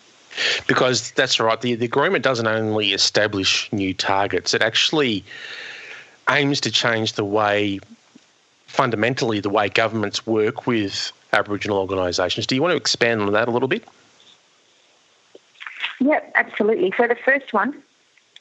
Because 0.68 1.12
that's 1.12 1.40
right, 1.40 1.60
the, 1.62 1.76
the 1.76 1.86
agreement 1.86 2.24
doesn't 2.24 2.48
only 2.48 2.92
establish 2.92 3.72
new 3.72 3.94
targets, 3.94 4.54
it 4.54 4.62
actually 4.62 5.24
aims 6.30 6.60
to 6.62 6.72
change 6.72 7.14
the 7.14 7.24
way, 7.24 7.80
fundamentally, 8.68 9.40
the 9.40 9.50
way 9.50 9.70
governments 9.70 10.26
work 10.28 10.68
with 10.68 11.14
Aboriginal 11.36 11.78
organisations. 11.78 12.48
Do 12.48 12.56
you 12.56 12.62
want 12.62 12.72
to 12.72 12.78
expand 12.78 13.22
on 13.22 13.32
that 13.34 13.48
a 13.48 13.52
little 13.52 13.68
bit? 13.68 13.84
Yeah, 16.00 16.20
absolutely. 16.36 16.94
So 16.98 17.08
the 17.08 17.16
first 17.16 17.54
one, 17.54 17.82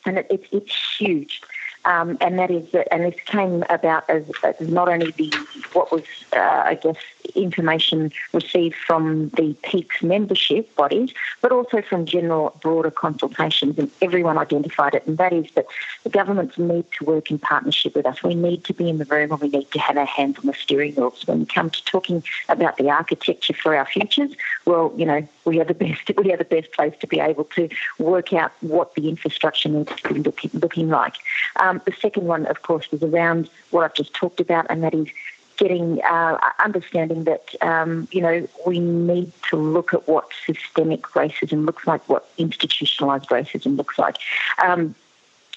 and 0.07 0.19
it, 0.19 0.27
it, 0.31 0.45
it's 0.53 0.97
huge, 0.99 1.43
um, 1.85 2.17
and 2.21 2.39
that 2.39 2.51
is 2.51 2.67
and 2.91 3.05
this 3.05 3.21
came 3.27 3.65
about 3.69 4.09
as, 4.09 4.25
as 4.43 4.59
not 4.61 4.89
only 4.89 5.11
the 5.13 5.33
what 5.73 5.93
was, 5.93 6.03
uh, 6.33 6.63
I 6.65 6.75
guess, 6.75 6.97
information 7.35 8.13
received 8.33 8.77
from 8.87 9.31
the 9.31 9.55
Peaks 9.63 10.03
membership 10.03 10.75
bodies, 10.77 11.13
but 11.41 11.53
also 11.53 11.83
from 11.83 12.07
general 12.07 12.59
broader 12.63 12.91
consultations, 12.91 13.79
and 13.79 13.91
everyone 14.03 14.39
identified 14.39 14.95
it, 14.95 15.07
and 15.07 15.19
that 15.19 15.33
is 15.33 15.51
that 15.55 15.67
the 16.03 16.11
governments 16.11 16.59
need 16.59 16.85
to 16.99 17.05
work 17.05 17.31
in 17.31 17.39
partnership 17.39 17.95
with 17.95 18.07
us. 18.07 18.23
We 18.23 18.35
need 18.35 18.65
to 18.65 18.75
be 18.75 18.89
in 18.89 18.99
the 18.99 19.05
room, 19.05 19.33
and 19.33 19.41
we 19.41 19.49
need 19.49 19.71
to 19.73 19.79
have 19.79 19.97
our 19.97 20.05
hands 20.05 20.39
on 20.39 20.47
the 20.47 20.55
steering 20.55 20.95
wheels. 20.95 21.27
When 21.27 21.41
we 21.41 21.47
come 21.47 21.71
to 21.71 21.85
talking 21.85 22.23
about 22.49 22.77
the 22.77 22.91
architecture 22.91 23.55
for 23.55 23.75
our 23.75 23.87
futures, 23.87 24.33
well, 24.65 24.93
you 24.97 25.07
know, 25.07 25.27
we 25.45 25.61
are 25.61 25.65
the 25.65 25.75
best. 25.85 26.11
We 26.17 26.33
are 26.33 26.37
the 26.37 26.45
best 26.45 26.73
place 26.73 26.95
to 27.01 27.07
be 27.07 27.21
able 27.21 27.45
to 27.57 27.69
work 27.99 28.33
out 28.33 28.53
what 28.61 28.95
the 28.95 29.09
infrastructure 29.09 29.69
needs 29.69 29.95
to 29.97 30.15
be 30.15 30.21
looking, 30.21 30.51
looking 30.55 30.89
like. 30.89 31.15
Um, 31.57 31.81
the 31.85 31.93
second 31.93 32.27
one, 32.27 32.47
of 32.47 32.63
course, 32.63 32.91
was 32.91 33.03
around 33.03 33.49
what 33.71 33.85
I've 33.85 33.95
just 33.95 34.15
talked 34.15 34.41
about, 34.41 34.67
and 34.71 34.83
that 34.83 34.95
is 34.95 35.09
getting 35.57 36.03
uh, 36.03 36.39
understanding 36.63 37.25
that 37.25 37.55
um, 37.61 38.09
you 38.11 38.21
know 38.21 38.49
we 38.67 38.79
need 38.79 39.33
to 39.51 39.57
look 39.57 39.95
at 39.95 40.07
what 40.09 40.29
systemic 40.47 41.03
racism 41.09 41.65
looks 41.65 41.87
like, 41.87 42.07
what 42.09 42.29
institutionalized 42.39 43.29
racism 43.29 43.77
looks 43.77 43.99
like. 43.99 44.17
Um, 44.63 44.95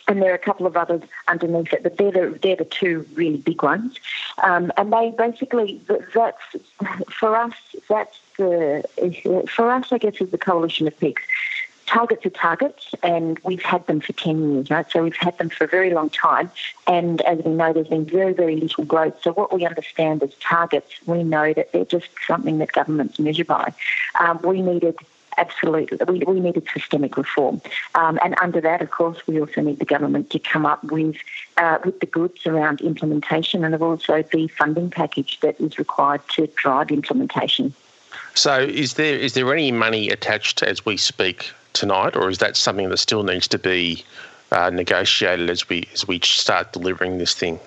and 0.07 0.21
there 0.21 0.31
are 0.31 0.35
a 0.35 0.39
couple 0.39 0.65
of 0.65 0.77
others 0.77 1.01
underneath 1.27 1.73
it, 1.73 1.83
but 1.83 1.97
they're 1.97 2.11
the, 2.11 2.39
they're 2.41 2.55
the 2.55 2.65
two 2.65 3.05
really 3.13 3.37
big 3.37 3.61
ones. 3.61 3.99
Um, 4.41 4.71
and 4.77 4.93
they 4.93 5.13
basically, 5.17 5.81
that's, 6.13 6.37
for 7.09 7.35
us, 7.35 7.53
that's 7.89 8.17
the, 8.37 8.85
for 9.53 9.71
us, 9.71 9.91
I 9.91 9.97
guess, 9.97 10.21
is 10.21 10.29
the 10.29 10.37
coalition 10.37 10.87
of 10.87 10.97
peaks 10.97 11.23
targets 11.87 12.25
are 12.25 12.29
targets, 12.29 12.93
and 13.01 13.39
we've 13.39 13.63
had 13.63 13.85
them 13.87 14.01
for 14.01 14.13
10 14.13 14.53
years, 14.53 14.69
right? 14.69 14.89
So 14.91 15.03
we've 15.03 15.15
had 15.15 15.37
them 15.37 15.49
for 15.49 15.63
a 15.63 15.67
very 15.67 15.91
long 15.91 16.09
time. 16.09 16.51
And 16.85 17.21
as 17.21 17.39
we 17.39 17.51
know, 17.51 17.73
there's 17.73 17.87
been 17.87 18.05
very, 18.05 18.33
very 18.33 18.57
little 18.57 18.85
growth. 18.85 19.15
So 19.23 19.31
what 19.31 19.53
we 19.53 19.65
understand 19.65 20.21
as 20.21 20.33
targets, 20.35 20.93
we 21.05 21.23
know 21.23 21.53
that 21.53 21.71
they're 21.71 21.85
just 21.85 22.09
something 22.27 22.59
that 22.59 22.73
governments 22.73 23.19
measure 23.19 23.45
by. 23.45 23.73
Um, 24.19 24.39
we 24.43 24.61
needed 24.61 24.97
absolutely. 25.37 25.97
We, 26.07 26.19
we 26.25 26.39
needed 26.39 26.67
systemic 26.73 27.15
reform. 27.15 27.61
Um, 27.95 28.19
and 28.23 28.35
under 28.41 28.59
that, 28.61 28.81
of 28.81 28.91
course, 28.91 29.25
we 29.27 29.39
also 29.39 29.61
need 29.61 29.79
the 29.79 29.85
government 29.85 30.29
to 30.31 30.39
come 30.39 30.65
up 30.65 30.83
with, 30.83 31.15
uh, 31.57 31.77
with 31.85 31.99
the 31.99 32.05
goods 32.05 32.45
around 32.45 32.81
implementation 32.81 33.63
and 33.63 33.75
also 33.75 34.23
the 34.23 34.47
funding 34.47 34.89
package 34.89 35.39
that 35.41 35.59
is 35.61 35.77
required 35.77 36.21
to 36.29 36.47
drive 36.55 36.91
implementation. 36.91 37.73
So, 38.33 38.59
is 38.59 38.95
there 38.95 39.15
is 39.15 39.33
there 39.33 39.51
any 39.51 39.71
money 39.71 40.09
attached 40.09 40.61
as 40.63 40.85
we 40.85 40.97
speak 40.97 41.51
tonight, 41.77 42.15
or 42.15 42.29
is 42.29 42.39
that 42.39 42.57
something 42.57 42.89
that 42.89 42.97
still 42.97 43.23
needs 43.23 43.47
to 43.49 43.59
be 43.59 44.03
uh, 44.51 44.69
negotiated 44.69 45.49
as 45.49 45.67
we 45.69 45.87
as 45.93 46.07
we 46.07 46.19
start 46.19 46.73
delivering 46.73 47.17
this 47.17 47.33
thing? 47.33 47.59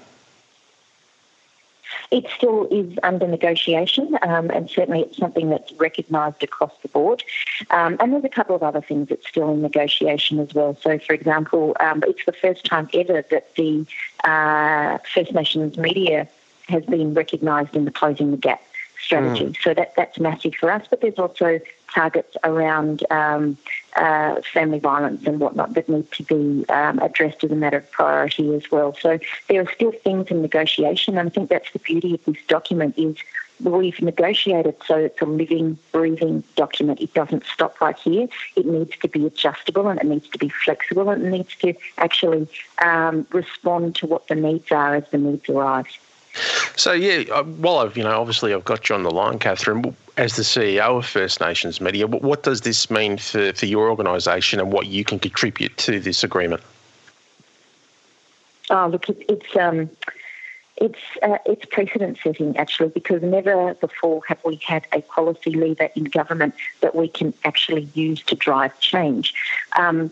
It 2.11 2.26
still 2.37 2.67
is 2.73 2.99
under 3.05 3.29
negotiation, 3.29 4.19
um, 4.23 4.50
and 4.50 4.69
certainly 4.69 5.02
it's 5.02 5.17
something 5.17 5.49
that's 5.49 5.73
recognised 5.75 6.43
across 6.43 6.73
the 6.83 6.88
board. 6.88 7.23
Um, 7.71 7.97
and 8.00 8.12
there's 8.12 8.25
a 8.25 8.29
couple 8.29 8.57
of 8.57 8.64
other 8.64 8.81
things 8.81 9.09
that's 9.11 9.29
still 9.29 9.52
in 9.52 9.62
negotiation 9.62 10.40
as 10.40 10.52
well. 10.52 10.76
So, 10.83 10.99
for 10.99 11.12
example, 11.12 11.76
um, 11.79 12.02
it's 12.09 12.25
the 12.26 12.33
first 12.33 12.64
time 12.64 12.88
ever 12.95 13.25
that 13.31 13.55
the 13.55 13.87
uh, 14.25 14.99
First 15.14 15.33
Nations 15.33 15.79
media 15.79 16.26
has 16.69 16.85
been 16.85 17.14
recognised 17.14 17.76
in 17.76 17.85
the 17.85 17.93
Closing 17.93 18.33
the 18.33 18.37
Gap 18.37 18.61
strategy. 19.00 19.47
Mm. 19.47 19.62
So 19.62 19.75
that 19.75 19.95
that's 19.97 20.19
massive 20.19 20.55
for 20.55 20.71
us. 20.71 20.87
But 20.90 21.00
there's 21.00 21.19
also 21.19 21.61
targets 21.94 22.37
around 22.44 23.04
um, 23.11 23.56
uh, 23.97 24.40
family 24.52 24.78
violence 24.78 25.26
and 25.26 25.40
whatnot 25.40 25.75
that 25.75 25.88
need 25.88 26.11
to 26.12 26.23
be 26.25 26.68
um, 26.68 26.99
addressed 27.00 27.42
as 27.44 27.50
a 27.50 27.54
matter 27.54 27.78
of 27.78 27.90
priority 27.90 28.54
as 28.54 28.70
well. 28.70 28.94
So 29.00 29.18
there 29.49 29.62
are 29.62 29.73
still 29.73 29.92
things 29.92 30.28
in 30.30 30.42
negotiation, 30.42 31.18
and 31.18 31.28
I 31.28 31.30
think 31.30 31.50
that's 31.50 31.73
the 31.73 31.78
beauty 31.80 32.14
of 32.14 32.25
this 32.25 32.42
document 32.47 32.97
is 32.97 33.16
we've 33.62 34.00
negotiated 34.00 34.75
so 34.87 34.97
it's 34.97 35.20
a 35.20 35.26
living, 35.26 35.78
breathing 35.92 36.42
document. 36.56 37.00
It 37.00 37.12
doesn't 37.14 37.44
stop 37.44 37.80
right 37.80 37.99
here. 37.99 38.28
It 38.56 38.66
needs 38.66 38.97
to 38.99 39.09
be 39.09 39.26
adjustable 39.26 39.88
and 39.88 40.00
it 40.00 40.06
needs 40.06 40.28
to 40.28 40.38
be 40.38 40.49
flexible 40.49 41.11
and 41.11 41.25
it 41.25 41.30
needs 41.30 41.54
to 41.56 41.75
actually 41.99 42.49
um, 42.82 43.26
respond 43.32 43.97
to 43.97 44.06
what 44.06 44.28
the 44.28 44.35
needs 44.35 44.70
are 44.73 44.97
as 44.97 45.04
the 45.11 45.18
needs 45.18 45.49
arise. 45.49 45.99
So 46.76 46.92
yeah, 46.92 47.32
uh, 47.32 47.42
well, 47.42 47.78
I've 47.78 47.97
you 47.97 48.04
know 48.04 48.20
obviously 48.20 48.54
I've 48.54 48.64
got 48.64 48.88
you 48.88 48.94
on 48.94 49.02
the 49.02 49.11
line, 49.11 49.38
Catherine. 49.38 49.97
As 50.21 50.37
the 50.37 50.43
CEO 50.43 50.99
of 50.99 51.07
First 51.07 51.41
Nations 51.41 51.81
Media, 51.81 52.07
what 52.07 52.43
does 52.43 52.61
this 52.61 52.91
mean 52.91 53.17
for, 53.17 53.55
for 53.55 53.65
your 53.65 53.89
organisation 53.89 54.61
and 54.61 54.71
what 54.71 54.87
you 54.87 55.03
can 55.03 55.19
contribute 55.19 55.75
to 55.79 55.99
this 55.99 56.23
agreement? 56.23 56.62
Oh, 58.69 58.89
look, 58.89 59.09
it's 59.09 59.57
um, 59.57 59.89
it's 60.77 60.99
uh, 61.23 61.39
it's 61.47 61.65
precedent 61.65 62.19
setting 62.23 62.55
actually 62.59 62.91
because 62.91 63.23
never 63.23 63.73
before 63.73 64.21
have 64.29 64.37
we 64.45 64.57
had 64.57 64.87
a 64.93 65.00
policy 65.00 65.53
lever 65.53 65.89
in 65.97 66.05
government 66.05 66.55
that 66.83 66.95
we 66.95 67.09
can 67.09 67.33
actually 67.47 67.89
use 67.95 68.23
to 68.25 68.35
drive 68.35 68.79
change. 68.79 69.33
Um, 69.79 70.11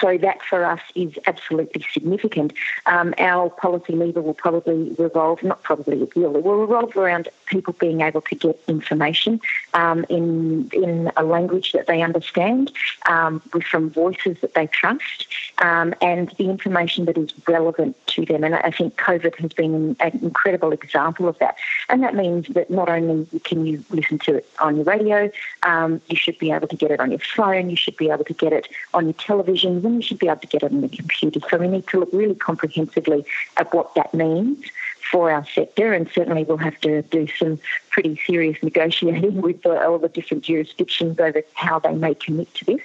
so 0.00 0.18
that 0.18 0.42
for 0.42 0.64
us 0.64 0.80
is 0.94 1.12
absolutely 1.26 1.84
significant. 1.92 2.52
Um, 2.86 3.14
our 3.18 3.50
policy 3.50 3.94
lever 3.94 4.20
will 4.20 4.34
probably 4.34 4.94
revolve, 4.98 5.42
not 5.42 5.62
probably, 5.62 6.02
it 6.02 6.14
will, 6.14 6.36
it 6.36 6.42
will 6.42 6.60
revolve 6.60 6.96
around 6.96 7.28
people 7.48 7.74
being 7.74 8.00
able 8.00 8.20
to 8.22 8.34
get 8.34 8.60
information 8.68 9.40
um, 9.74 10.04
in 10.08 10.70
in 10.72 11.10
a 11.16 11.24
language 11.24 11.72
that 11.72 11.86
they 11.86 12.02
understand, 12.02 12.72
um, 13.08 13.40
from 13.70 13.90
voices 13.90 14.36
that 14.40 14.54
they 14.54 14.66
trust, 14.66 15.26
um, 15.58 15.94
and 16.00 16.30
the 16.38 16.48
information 16.48 17.04
that 17.06 17.16
is 17.18 17.32
relevant 17.46 17.96
to 18.06 18.24
them. 18.24 18.44
And 18.44 18.54
I 18.54 18.70
think 18.70 18.96
COVID 18.96 19.34
has 19.36 19.52
been 19.52 19.96
an 20.00 20.18
incredible 20.22 20.72
example 20.72 21.28
of 21.28 21.38
that. 21.38 21.56
And 21.88 22.02
that 22.02 22.14
means 22.14 22.48
that 22.48 22.70
not 22.70 22.88
only 22.88 23.26
can 23.44 23.66
you 23.66 23.84
listen 23.90 24.18
to 24.20 24.36
it 24.36 24.48
on 24.60 24.76
your 24.76 24.84
radio, 24.84 25.30
um, 25.62 26.00
you 26.08 26.16
should 26.16 26.38
be 26.38 26.50
able 26.50 26.68
to 26.68 26.76
get 26.76 26.90
it 26.90 27.00
on 27.00 27.10
your 27.10 27.20
phone, 27.20 27.70
you 27.70 27.76
should 27.76 27.96
be 27.96 28.10
able 28.10 28.24
to 28.24 28.34
get 28.34 28.52
it 28.52 28.68
on 28.94 29.06
your 29.06 29.14
television, 29.14 29.84
and 29.84 29.96
you 29.96 30.02
should 30.02 30.18
be 30.18 30.28
able 30.28 30.40
to 30.40 30.46
get 30.46 30.62
it 30.62 30.72
on 30.72 30.80
the 30.80 30.88
computer. 30.88 31.40
So 31.48 31.56
we 31.58 31.68
need 31.68 31.86
to 31.88 32.00
look 32.00 32.10
really 32.12 32.34
comprehensively 32.34 33.24
at 33.56 33.72
what 33.74 33.94
that 33.94 34.12
means 34.14 34.64
for 35.10 35.30
our 35.30 35.46
sector, 35.46 35.92
and 35.92 36.08
certainly 36.10 36.44
we'll 36.44 36.56
have 36.56 36.78
to 36.80 37.02
do 37.02 37.26
some 37.38 37.58
pretty 37.90 38.20
serious 38.26 38.62
negotiating 38.62 39.40
with 39.42 39.62
the, 39.62 39.82
all 39.86 39.98
the 39.98 40.08
different 40.08 40.44
jurisdictions 40.44 41.18
over 41.18 41.42
how 41.54 41.78
they 41.78 41.94
may 41.94 42.14
commit 42.14 42.52
to 42.54 42.64
this. 42.64 42.82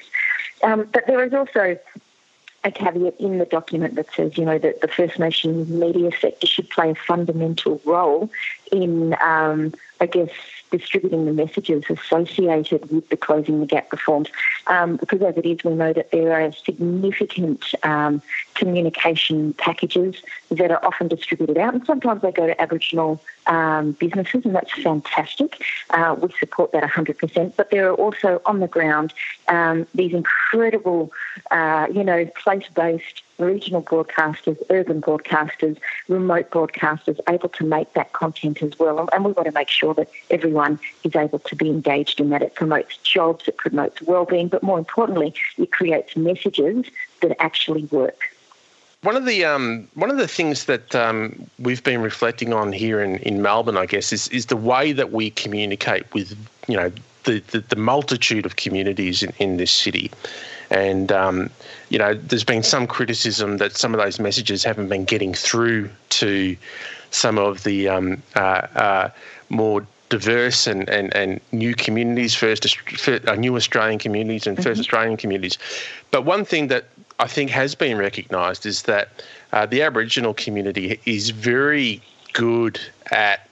Um, 0.64 0.88
but 0.92 1.06
there 1.08 1.24
is 1.24 1.34
also 1.34 1.78
a 2.64 2.72
caveat 2.72 3.20
in 3.20 3.40
the 3.40 3.46
document 3.46 3.96
that 3.96 4.08
says, 4.16 4.38
you 4.38 4.46
know, 4.46 4.58
that 4.58 4.82
the 4.82 4.88
First 4.88 5.20
Nations 5.20 5.70
media 5.70 6.12
sector 6.20 6.48
should 6.48 6.70
play 6.70 6.92
a 6.92 6.96
fundamental 6.96 7.82
role 7.86 8.30
in, 8.74 9.16
um, 9.22 9.74
I 10.02 10.08
guess, 10.08 10.30
distributing 10.72 11.26
the 11.26 11.34
messages 11.34 11.84
associated 11.88 12.90
with 12.92 13.08
the 13.10 13.16
Closing 13.16 13.60
the 13.60 13.68
Gap 13.68 13.92
reforms. 13.92 14.30
Um, 14.66 14.98
because 14.98 15.22
as 15.22 15.38
it 15.38 15.46
is, 15.46 15.64
we 15.64 15.74
know 15.74 15.94
that 15.94 16.10
there 16.12 16.34
are 16.34 16.52
significant 16.52 17.64
um, 17.84 18.22
communication 18.56 19.54
packages 19.54 20.16
that 20.50 20.72
are 20.72 20.84
often 20.84 21.08
distributed 21.08 21.58
out, 21.58 21.76
and 21.76 21.86
sometimes 21.86 22.24
they 22.24 22.32
go 22.32 22.48
to 22.48 22.60
Aboriginal 22.60 23.22
um, 23.46 23.92
businesses, 23.94 24.46
and 24.46 24.56
that's 24.56 24.74
fantastic. 24.82 25.64
Uh, 25.92 26.16
we 26.20 26.30
support 26.40 26.72
that 26.72 26.84
100%. 26.84 27.56
But 27.56 27.70
there 27.70 27.90
are 27.90 27.96
also 27.96 28.42
on 28.46 28.60
the 28.60 28.68
ground 28.68 29.14
um, 29.50 29.86
these 29.94 30.14
incredible, 30.14 31.12
uh, 31.52 31.88
you 31.94 32.04
know, 32.04 32.26
place-based 32.44 33.22
regional 33.38 33.82
broadcasters, 33.82 34.58
urban 34.70 35.02
broadcasters, 35.02 35.78
remote 36.08 36.50
broadcasters 36.52 37.20
able 37.30 37.50
to 37.50 37.66
make 37.66 37.92
that 37.94 38.14
content 38.14 38.62
as 38.62 38.78
well. 38.78 39.10
And 39.12 39.26
we 39.26 39.32
want 39.32 39.48
to 39.48 39.52
make 39.52 39.70
sure 39.70 39.94
that 39.96 40.10
everyone 40.30 40.80
is 41.04 41.16
able 41.16 41.40
to 41.40 41.56
be 41.56 41.70
engaged 41.70 42.20
in 42.20 42.30
that. 42.30 42.42
It 42.42 42.56
promotes 42.56 42.98
jobs, 42.98 43.48
it 43.48 43.58
promotes 43.58 44.02
well-being, 44.02 44.48
but 44.48 44.64
more 44.64 44.78
importantly, 44.78 45.34
it 45.58 45.72
creates 45.72 46.16
messages 46.16 46.86
that 47.22 47.36
actually 47.42 47.86
work. 47.86 48.30
One 49.02 49.18
of 49.18 49.26
the 49.26 49.44
um, 49.44 49.90
one 49.96 50.10
of 50.10 50.16
the 50.16 50.30
things 50.30 50.64
that 50.66 50.96
um, 50.96 51.46
we've 51.60 51.84
been 51.84 52.02
reflecting 52.02 52.54
on 52.54 52.72
here 52.72 53.02
in, 53.02 53.18
in 53.18 53.42
Melbourne, 53.42 53.76
I 53.76 53.86
guess, 53.86 54.14
is 54.14 54.30
is 54.30 54.46
the 54.46 54.56
way 54.56 54.94
that 54.94 55.12
we 55.12 55.30
communicate 55.30 56.06
with 56.14 56.38
you 56.70 56.78
know 56.78 56.90
the, 57.24 57.40
the, 57.52 57.60
the 57.60 57.76
multitude 57.76 58.46
of 58.46 58.56
communities 58.56 59.24
in, 59.24 59.34
in 59.40 59.58
this 59.58 59.72
city. 59.72 60.12
And, 60.70 61.12
um, 61.12 61.50
you 61.94 62.00
know, 62.00 62.16
there's 62.16 62.44
been 62.44 62.64
some 62.64 62.88
criticism 62.88 63.58
that 63.58 63.78
some 63.78 63.94
of 63.94 64.00
those 64.00 64.20
messages 64.20 64.64
haven't 64.64 64.90
been 64.90 65.06
getting 65.06 65.32
through 65.32 65.92
to 66.10 66.58
some 67.12 67.38
of 67.38 67.64
the 67.66 67.88
um, 67.88 68.24
uh, 68.36 68.40
uh, 68.76 69.10
more 69.50 69.86
diverse 70.10 70.66
and, 70.66 70.90
and, 70.90 71.16
and 71.16 71.40
new 71.52 71.76
communities, 71.76 72.34
first 72.34 72.66
uh, 73.08 73.36
new 73.36 73.56
Australian 73.56 74.00
communities 74.00 74.48
and 74.48 74.58
1st 74.58 74.64
mm-hmm. 74.64 74.80
Australian 74.80 75.18
communities. 75.18 75.60
But 76.10 76.26
one 76.26 76.46
thing 76.46 76.68
that 76.70 76.86
I 77.20 77.28
think 77.28 77.52
has 77.52 77.76
been 77.76 78.00
recognised 78.00 78.66
is 78.66 78.82
that 78.84 79.24
uh, 79.52 79.68
the 79.68 79.84
Aboriginal 79.84 80.34
community 80.34 81.00
is 81.06 81.30
very 81.30 82.02
good 82.34 82.80
at 83.12 83.48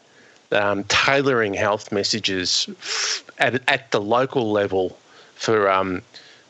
um, 0.52 0.84
tailoring 0.86 1.54
health 1.54 1.92
messages 1.92 2.68
at, 3.38 3.62
at 3.70 3.92
the 3.92 4.02
local 4.02 4.52
level 4.52 4.98
for 5.36 5.70
um, 5.70 6.02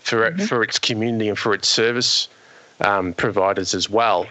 for 0.02 0.32
mm-hmm. 0.32 0.46
for 0.46 0.64
its 0.64 0.80
community 0.80 1.30
and 1.30 1.38
for 1.38 1.54
its 1.54 1.68
service 1.68 2.28
um, 2.82 3.14
providers 3.14 3.74
as 3.74 3.90
well. 3.90 4.28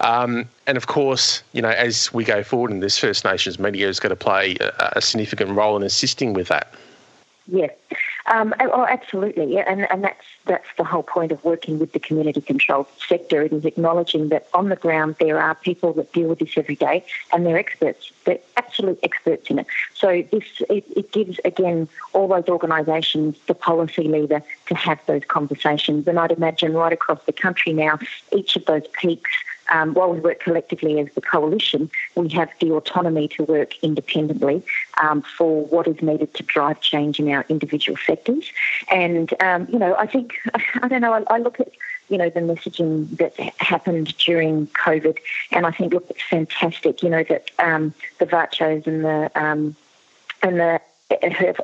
Um, 0.00 0.48
and 0.66 0.76
of 0.76 0.86
course, 0.86 1.42
you 1.52 1.62
know, 1.62 1.70
as 1.70 2.12
we 2.12 2.22
go 2.22 2.42
forward 2.42 2.70
in 2.70 2.80
this, 2.80 2.98
First 2.98 3.24
Nations 3.24 3.58
media 3.58 3.88
is 3.88 3.98
going 3.98 4.10
to 4.10 4.16
play 4.16 4.56
a, 4.60 4.92
a 4.96 5.00
significant 5.00 5.50
role 5.52 5.76
in 5.76 5.82
assisting 5.82 6.34
with 6.34 6.48
that. 6.48 6.74
Yes. 7.46 7.70
Um, 8.28 8.54
oh, 8.60 8.84
absolutely, 8.88 9.58
and, 9.58 9.88
and 9.90 10.02
that's 10.02 10.24
that's 10.46 10.66
the 10.76 10.82
whole 10.82 11.04
point 11.04 11.30
of 11.30 11.44
working 11.44 11.78
with 11.78 11.92
the 11.92 12.00
community 12.00 12.40
controlled 12.40 12.86
sector. 13.06 13.42
It 13.42 13.52
is 13.52 13.64
acknowledging 13.64 14.30
that 14.30 14.48
on 14.52 14.68
the 14.68 14.74
ground 14.74 15.14
there 15.20 15.40
are 15.40 15.54
people 15.54 15.92
that 15.92 16.12
deal 16.12 16.28
with 16.28 16.40
this 16.40 16.56
every 16.56 16.74
day, 16.74 17.04
and 17.32 17.46
they're 17.46 17.58
experts. 17.58 18.10
They're 18.24 18.40
absolute 18.56 18.98
experts 19.04 19.48
in 19.48 19.60
it. 19.60 19.66
So 19.94 20.24
this 20.32 20.44
it, 20.68 20.84
it 20.96 21.12
gives 21.12 21.38
again 21.44 21.88
all 22.14 22.26
those 22.26 22.48
organisations 22.48 23.36
the 23.46 23.54
policy 23.54 24.08
lever 24.08 24.42
to 24.66 24.74
have 24.74 24.98
those 25.06 25.22
conversations. 25.28 26.08
And 26.08 26.18
I'd 26.18 26.32
imagine 26.32 26.72
right 26.72 26.92
across 26.92 27.22
the 27.26 27.32
country 27.32 27.72
now, 27.72 27.98
each 28.32 28.56
of 28.56 28.64
those 28.64 28.88
peaks 29.00 29.30
um, 29.68 29.94
while 29.94 30.10
we 30.10 30.20
work 30.20 30.40
collectively 30.40 31.00
as 31.00 31.08
the 31.14 31.20
coalition, 31.20 31.90
we 32.14 32.28
have 32.30 32.50
the 32.60 32.72
autonomy 32.72 33.28
to 33.28 33.44
work 33.44 33.74
independently 33.82 34.62
um, 35.00 35.22
for 35.22 35.64
what 35.66 35.86
is 35.86 36.00
needed 36.02 36.34
to 36.34 36.42
drive 36.42 36.80
change 36.80 37.18
in 37.18 37.28
our 37.30 37.44
individual 37.48 37.98
sectors. 38.06 38.50
And, 38.90 39.32
um, 39.42 39.68
you 39.70 39.78
know, 39.78 39.94
I 39.96 40.06
think, 40.06 40.34
I 40.82 40.88
don't 40.88 41.00
know, 41.00 41.12
I, 41.12 41.34
I, 41.34 41.38
look 41.38 41.60
at, 41.60 41.68
you 42.08 42.18
know, 42.18 42.30
the 42.30 42.40
messaging 42.40 43.16
that 43.18 43.38
happened 43.58 44.16
during 44.18 44.68
COVID, 44.68 45.18
and 45.50 45.66
I 45.66 45.70
think, 45.70 45.92
look, 45.92 46.06
it's 46.10 46.22
fantastic, 46.22 47.02
you 47.02 47.10
know, 47.10 47.24
that 47.24 47.50
um, 47.58 47.94
the 48.18 48.26
VACCHOs 48.26 48.86
and 48.86 49.04
the, 49.04 49.30
um, 49.34 49.76
and 50.42 50.60
the 50.60 50.80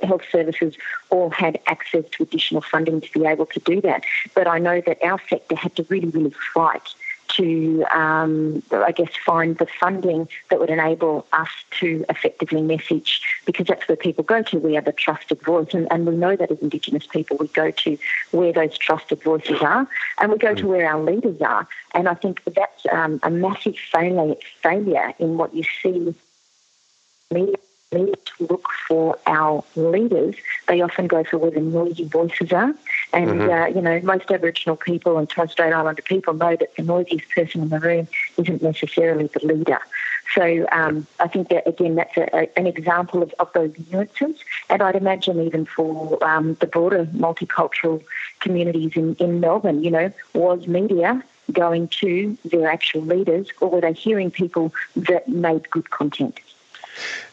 health 0.02 0.22
services 0.30 0.74
all 1.10 1.30
had 1.30 1.58
access 1.66 2.04
to 2.12 2.22
additional 2.22 2.60
funding 2.60 3.00
to 3.00 3.12
be 3.12 3.26
able 3.26 3.46
to 3.46 3.60
do 3.60 3.80
that. 3.80 4.04
But 4.34 4.46
I 4.46 4.58
know 4.58 4.80
that 4.86 5.02
our 5.02 5.20
sector 5.28 5.56
had 5.56 5.74
to 5.76 5.86
really, 5.88 6.08
really 6.08 6.34
fight 6.54 6.94
to, 7.36 7.84
um, 7.94 8.62
I 8.72 8.92
guess, 8.92 9.10
find 9.24 9.56
the 9.58 9.66
funding 9.66 10.28
that 10.50 10.60
would 10.60 10.70
enable 10.70 11.26
us 11.32 11.50
to 11.80 12.04
effectively 12.08 12.62
message 12.62 13.20
because 13.44 13.66
that's 13.66 13.86
where 13.88 13.96
people 13.96 14.24
go 14.24 14.42
to. 14.42 14.58
We 14.58 14.76
are 14.76 14.82
the 14.82 14.92
trusted 14.92 15.40
voice, 15.42 15.74
and, 15.74 15.90
and 15.90 16.06
we 16.06 16.14
know 16.16 16.36
that 16.36 16.50
as 16.50 16.58
Indigenous 16.60 17.06
people, 17.06 17.36
we 17.38 17.48
go 17.48 17.70
to 17.70 17.98
where 18.30 18.52
those 18.52 18.76
trusted 18.78 19.22
voices 19.22 19.60
are, 19.60 19.86
and 20.18 20.32
we 20.32 20.38
go 20.38 20.54
to 20.54 20.66
where 20.66 20.88
our 20.88 21.02
leaders 21.02 21.40
are. 21.40 21.66
And 21.94 22.08
I 22.08 22.14
think 22.14 22.42
that's 22.44 22.86
um, 22.90 23.20
a 23.22 23.30
massive 23.30 23.76
failure, 23.76 24.36
failure 24.62 25.12
in 25.18 25.36
what 25.36 25.54
you 25.54 25.64
see 25.82 26.14
media 27.30 27.56
need 27.92 28.18
to 28.38 28.46
look 28.46 28.68
for 28.88 29.18
our 29.26 29.64
leaders, 29.76 30.34
they 30.68 30.80
often 30.80 31.06
go 31.06 31.24
for 31.24 31.38
where 31.38 31.50
the 31.50 31.60
noisy 31.60 32.04
voices 32.04 32.52
are. 32.52 32.74
And, 33.12 33.30
mm-hmm. 33.30 33.50
uh, 33.50 33.66
you 33.66 33.82
know, 33.82 34.00
most 34.02 34.30
Aboriginal 34.30 34.76
people 34.76 35.18
and 35.18 35.28
Torres 35.28 35.52
Strait 35.52 35.72
Islander 35.72 36.02
people 36.02 36.34
know 36.34 36.56
that 36.56 36.74
the 36.76 36.82
noisiest 36.82 37.28
person 37.30 37.62
in 37.62 37.68
the 37.68 37.80
room 37.80 38.08
isn't 38.36 38.62
necessarily 38.62 39.28
the 39.28 39.46
leader. 39.46 39.78
So 40.34 40.66
um, 40.72 41.06
I 41.20 41.28
think 41.28 41.48
that, 41.50 41.66
again, 41.68 41.96
that's 41.96 42.16
a, 42.16 42.28
a, 42.34 42.58
an 42.58 42.66
example 42.66 43.22
of, 43.22 43.34
of, 43.38 43.52
those 43.52 43.72
nuances. 43.90 44.36
And 44.70 44.82
I'd 44.82 44.96
imagine 44.96 45.40
even 45.40 45.66
for 45.66 46.22
um, 46.24 46.54
the 46.60 46.66
broader 46.66 47.04
multicultural 47.06 48.02
communities 48.40 48.92
in, 48.94 49.14
in 49.16 49.40
Melbourne, 49.40 49.84
you 49.84 49.90
know, 49.90 50.10
was 50.32 50.66
media 50.66 51.22
going 51.50 51.88
to 51.88 52.36
their 52.44 52.70
actual 52.70 53.02
leaders 53.02 53.48
or 53.60 53.68
were 53.68 53.80
they 53.80 53.92
hearing 53.92 54.30
people 54.30 54.72
that 54.96 55.28
made 55.28 55.68
good 55.70 55.90
content? 55.90 56.40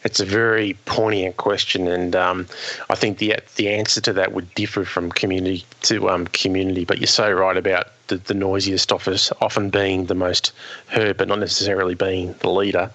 It's 0.04 0.20
a 0.20 0.24
very 0.24 0.74
poignant 0.86 1.36
question, 1.36 1.86
and 1.86 2.16
um, 2.16 2.46
I 2.88 2.94
think 2.94 3.18
the 3.18 3.36
the 3.56 3.68
answer 3.68 4.00
to 4.02 4.12
that 4.14 4.32
would 4.32 4.52
differ 4.54 4.84
from 4.84 5.12
community 5.12 5.64
to 5.82 6.08
um, 6.08 6.26
community. 6.28 6.84
But 6.84 6.98
you're 6.98 7.06
so 7.06 7.30
right 7.30 7.56
about 7.56 7.88
the, 8.06 8.16
the 8.16 8.34
noisiest 8.34 8.92
office 8.92 9.32
often 9.40 9.70
being 9.70 10.06
the 10.06 10.14
most 10.14 10.52
heard, 10.88 11.16
but 11.16 11.28
not 11.28 11.38
necessarily 11.38 11.94
being 11.94 12.34
the 12.40 12.50
leader. 12.50 12.90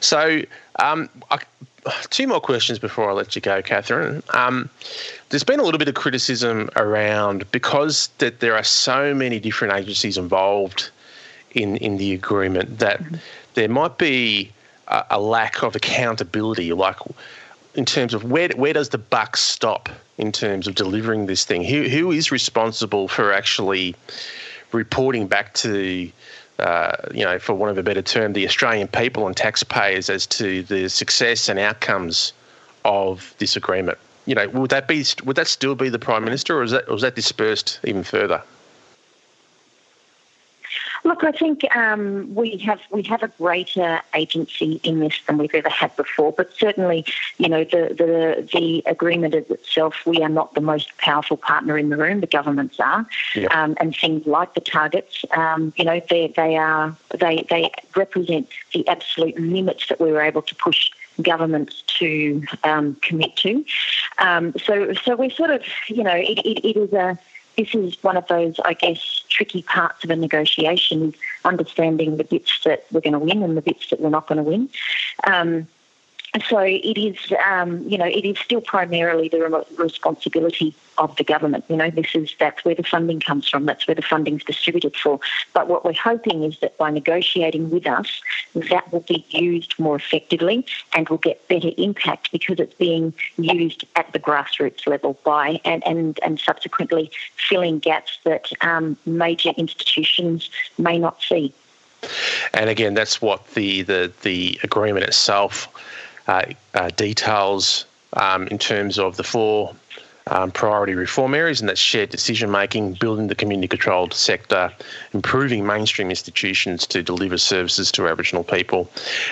So, 0.00 0.42
um, 0.78 1.08
I, 1.30 1.38
two 2.10 2.26
more 2.26 2.40
questions 2.40 2.78
before 2.78 3.10
I 3.10 3.12
let 3.12 3.34
you 3.34 3.42
go, 3.42 3.62
Catherine. 3.62 4.22
Um, 4.34 4.68
there's 5.28 5.44
been 5.44 5.60
a 5.60 5.62
little 5.62 5.78
bit 5.78 5.88
of 5.88 5.94
criticism 5.94 6.70
around 6.76 7.50
because 7.52 8.08
that 8.18 8.40
there 8.40 8.56
are 8.56 8.64
so 8.64 9.14
many 9.14 9.38
different 9.38 9.74
agencies 9.74 10.16
involved 10.16 10.90
in 11.52 11.76
in 11.76 11.96
the 11.96 12.12
agreement 12.12 12.78
that 12.78 13.02
mm-hmm. 13.02 13.16
there 13.54 13.68
might 13.68 13.98
be 13.98 14.50
a, 15.10 15.20
lack 15.20 15.62
of 15.62 15.76
accountability, 15.76 16.72
like 16.72 16.96
in 17.74 17.84
terms 17.84 18.14
of 18.14 18.24
where 18.24 18.48
where 18.50 18.72
does 18.72 18.88
the 18.88 18.98
buck 18.98 19.36
stop 19.36 19.88
in 20.16 20.32
terms 20.32 20.66
of 20.66 20.74
delivering 20.74 21.26
this 21.26 21.44
thing? 21.44 21.62
Who 21.62 21.88
who 21.88 22.10
is 22.12 22.32
responsible 22.32 23.08
for 23.08 23.32
actually 23.32 23.94
reporting 24.72 25.26
back 25.26 25.54
to 25.54 26.10
uh, 26.58 26.96
you 27.12 27.24
know, 27.24 27.38
for 27.38 27.54
want 27.54 27.70
of 27.70 27.78
a 27.78 27.82
better 27.82 28.02
term, 28.02 28.32
the 28.32 28.44
Australian 28.46 28.88
people 28.88 29.26
and 29.26 29.36
taxpayers 29.36 30.10
as 30.10 30.26
to 30.26 30.62
the 30.64 30.88
success 30.88 31.48
and 31.48 31.58
outcomes 31.58 32.32
of 32.84 33.34
this 33.38 33.54
agreement? 33.56 33.98
You 34.26 34.34
know, 34.34 34.48
would 34.48 34.70
that 34.70 34.88
be 34.88 35.04
would 35.24 35.36
that 35.36 35.46
still 35.46 35.74
be 35.74 35.88
the 35.88 35.98
prime 35.98 36.24
minister, 36.24 36.58
or 36.58 36.62
is 36.62 36.72
that 36.72 36.88
or 36.88 36.94
is 36.94 37.02
that 37.02 37.14
dispersed 37.14 37.78
even 37.84 38.02
further? 38.02 38.42
Look, 41.08 41.24
I 41.24 41.32
think 41.32 41.64
um, 41.74 42.34
we 42.34 42.58
have 42.58 42.80
we 42.90 43.02
have 43.04 43.22
a 43.22 43.28
greater 43.28 44.02
agency 44.12 44.78
in 44.82 45.00
this 45.00 45.18
than 45.26 45.38
we've 45.38 45.54
ever 45.54 45.70
had 45.70 45.96
before. 45.96 46.32
But 46.32 46.52
certainly, 46.54 47.06
you 47.38 47.48
know, 47.48 47.64
the 47.64 47.94
the, 47.96 48.46
the 48.52 48.82
agreement 48.84 49.34
itself, 49.34 49.94
we 50.04 50.22
are 50.22 50.28
not 50.28 50.52
the 50.52 50.60
most 50.60 50.94
powerful 50.98 51.38
partner 51.38 51.78
in 51.78 51.88
the 51.88 51.96
room. 51.96 52.20
The 52.20 52.26
governments 52.26 52.78
are, 52.78 53.06
yep. 53.34 53.50
um, 53.54 53.74
and 53.80 53.96
things 53.96 54.26
like 54.26 54.52
the 54.52 54.60
targets, 54.60 55.24
um, 55.34 55.72
you 55.76 55.84
know, 55.86 55.98
they 56.10 56.30
they 56.36 56.58
are 56.58 56.94
they 57.18 57.46
they 57.48 57.70
represent 57.96 58.46
the 58.74 58.86
absolute 58.86 59.40
limits 59.40 59.88
that 59.88 59.98
we 59.98 60.12
were 60.12 60.20
able 60.20 60.42
to 60.42 60.54
push 60.56 60.90
governments 61.22 61.82
to 62.00 62.44
um, 62.64 62.96
commit 62.96 63.34
to. 63.36 63.64
Um, 64.18 64.52
so 64.62 64.92
so 64.92 65.16
we're 65.16 65.30
sort 65.30 65.52
of, 65.52 65.62
you 65.88 66.02
know, 66.02 66.14
it, 66.14 66.38
it, 66.40 66.66
it 66.66 66.76
is 66.76 66.92
a 66.92 67.18
this 67.58 67.74
is 67.74 68.02
one 68.04 68.16
of 68.16 68.26
those, 68.28 68.58
I 68.64 68.72
guess, 68.72 69.24
tricky 69.28 69.62
parts 69.62 70.04
of 70.04 70.10
a 70.10 70.16
negotiation, 70.16 71.12
understanding 71.44 72.16
the 72.16 72.24
bits 72.24 72.60
that 72.64 72.86
we're 72.92 73.00
going 73.00 73.14
to 73.14 73.18
win 73.18 73.42
and 73.42 73.56
the 73.56 73.62
bits 73.62 73.90
that 73.90 74.00
we're 74.00 74.10
not 74.10 74.28
going 74.28 74.36
to 74.36 74.44
win. 74.44 74.70
Um, 75.24 75.66
so 76.48 76.58
it 76.58 76.98
is, 76.98 77.16
um, 77.46 77.88
you 77.88 77.96
know, 77.96 78.04
it 78.04 78.24
is 78.24 78.38
still 78.38 78.60
primarily 78.60 79.28
the 79.28 79.64
responsibility 79.76 80.74
of 80.98 81.16
the 81.16 81.24
government. 81.24 81.64
You 81.68 81.76
know, 81.76 81.90
this 81.90 82.14
is 82.14 82.34
that's 82.38 82.64
where 82.64 82.74
the 82.74 82.82
funding 82.82 83.20
comes 83.20 83.48
from. 83.48 83.64
That's 83.64 83.86
where 83.86 83.94
the 83.94 84.02
funding's 84.02 84.44
distributed 84.44 84.96
for. 84.96 85.20
But 85.54 85.68
what 85.68 85.84
we're 85.84 85.92
hoping 85.92 86.42
is 86.42 86.58
that 86.60 86.76
by 86.76 86.90
negotiating 86.90 87.70
with 87.70 87.86
us, 87.86 88.20
that 88.54 88.92
will 88.92 89.04
be 89.08 89.24
used 89.30 89.78
more 89.78 89.96
effectively 89.96 90.66
and 90.92 91.08
will 91.08 91.18
get 91.18 91.46
better 91.48 91.70
impact 91.78 92.30
because 92.30 92.60
it's 92.60 92.74
being 92.74 93.14
used 93.38 93.84
at 93.96 94.12
the 94.12 94.18
grassroots 94.18 94.86
level 94.86 95.18
by 95.24 95.60
and 95.64 95.86
and, 95.86 96.20
and 96.22 96.38
subsequently 96.38 97.10
filling 97.48 97.78
gaps 97.78 98.18
that 98.24 98.50
um, 98.60 98.96
major 99.06 99.50
institutions 99.56 100.50
may 100.76 100.98
not 100.98 101.22
see. 101.22 101.54
And 102.54 102.70
again, 102.70 102.94
that's 102.94 103.22
what 103.22 103.46
the 103.54 103.82
the, 103.82 104.12
the 104.22 104.60
agreement 104.62 105.04
itself 105.06 105.68
details 106.96 107.84
um, 108.14 108.46
in 108.48 108.58
terms 108.58 108.98
of 108.98 109.16
the 109.16 109.24
four 109.24 109.74
um, 110.30 110.50
priority 110.50 110.94
reform 110.94 111.34
areas, 111.34 111.60
and 111.60 111.68
that's 111.68 111.80
shared 111.80 112.10
decision 112.10 112.50
making, 112.50 112.94
building 112.94 113.28
the 113.28 113.34
community 113.34 113.68
controlled 113.68 114.12
sector, 114.12 114.72
improving 115.12 115.66
mainstream 115.66 116.10
institutions 116.10 116.86
to 116.86 117.02
deliver 117.02 117.38
services 117.38 117.90
to 117.92 118.06
Aboriginal 118.08 118.44
people, 118.44 118.90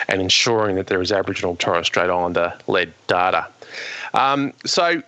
and 0.08 0.20
ensuring 0.20 0.76
that 0.76 0.86
there 0.86 1.02
is 1.02 1.12
Aboriginal 1.12 1.56
Torres 1.56 1.86
Strait 1.86 2.08
Islander 2.08 2.54
led 2.66 2.92
data. 3.06 3.46
Um, 4.14 4.52
so, 4.64 5.02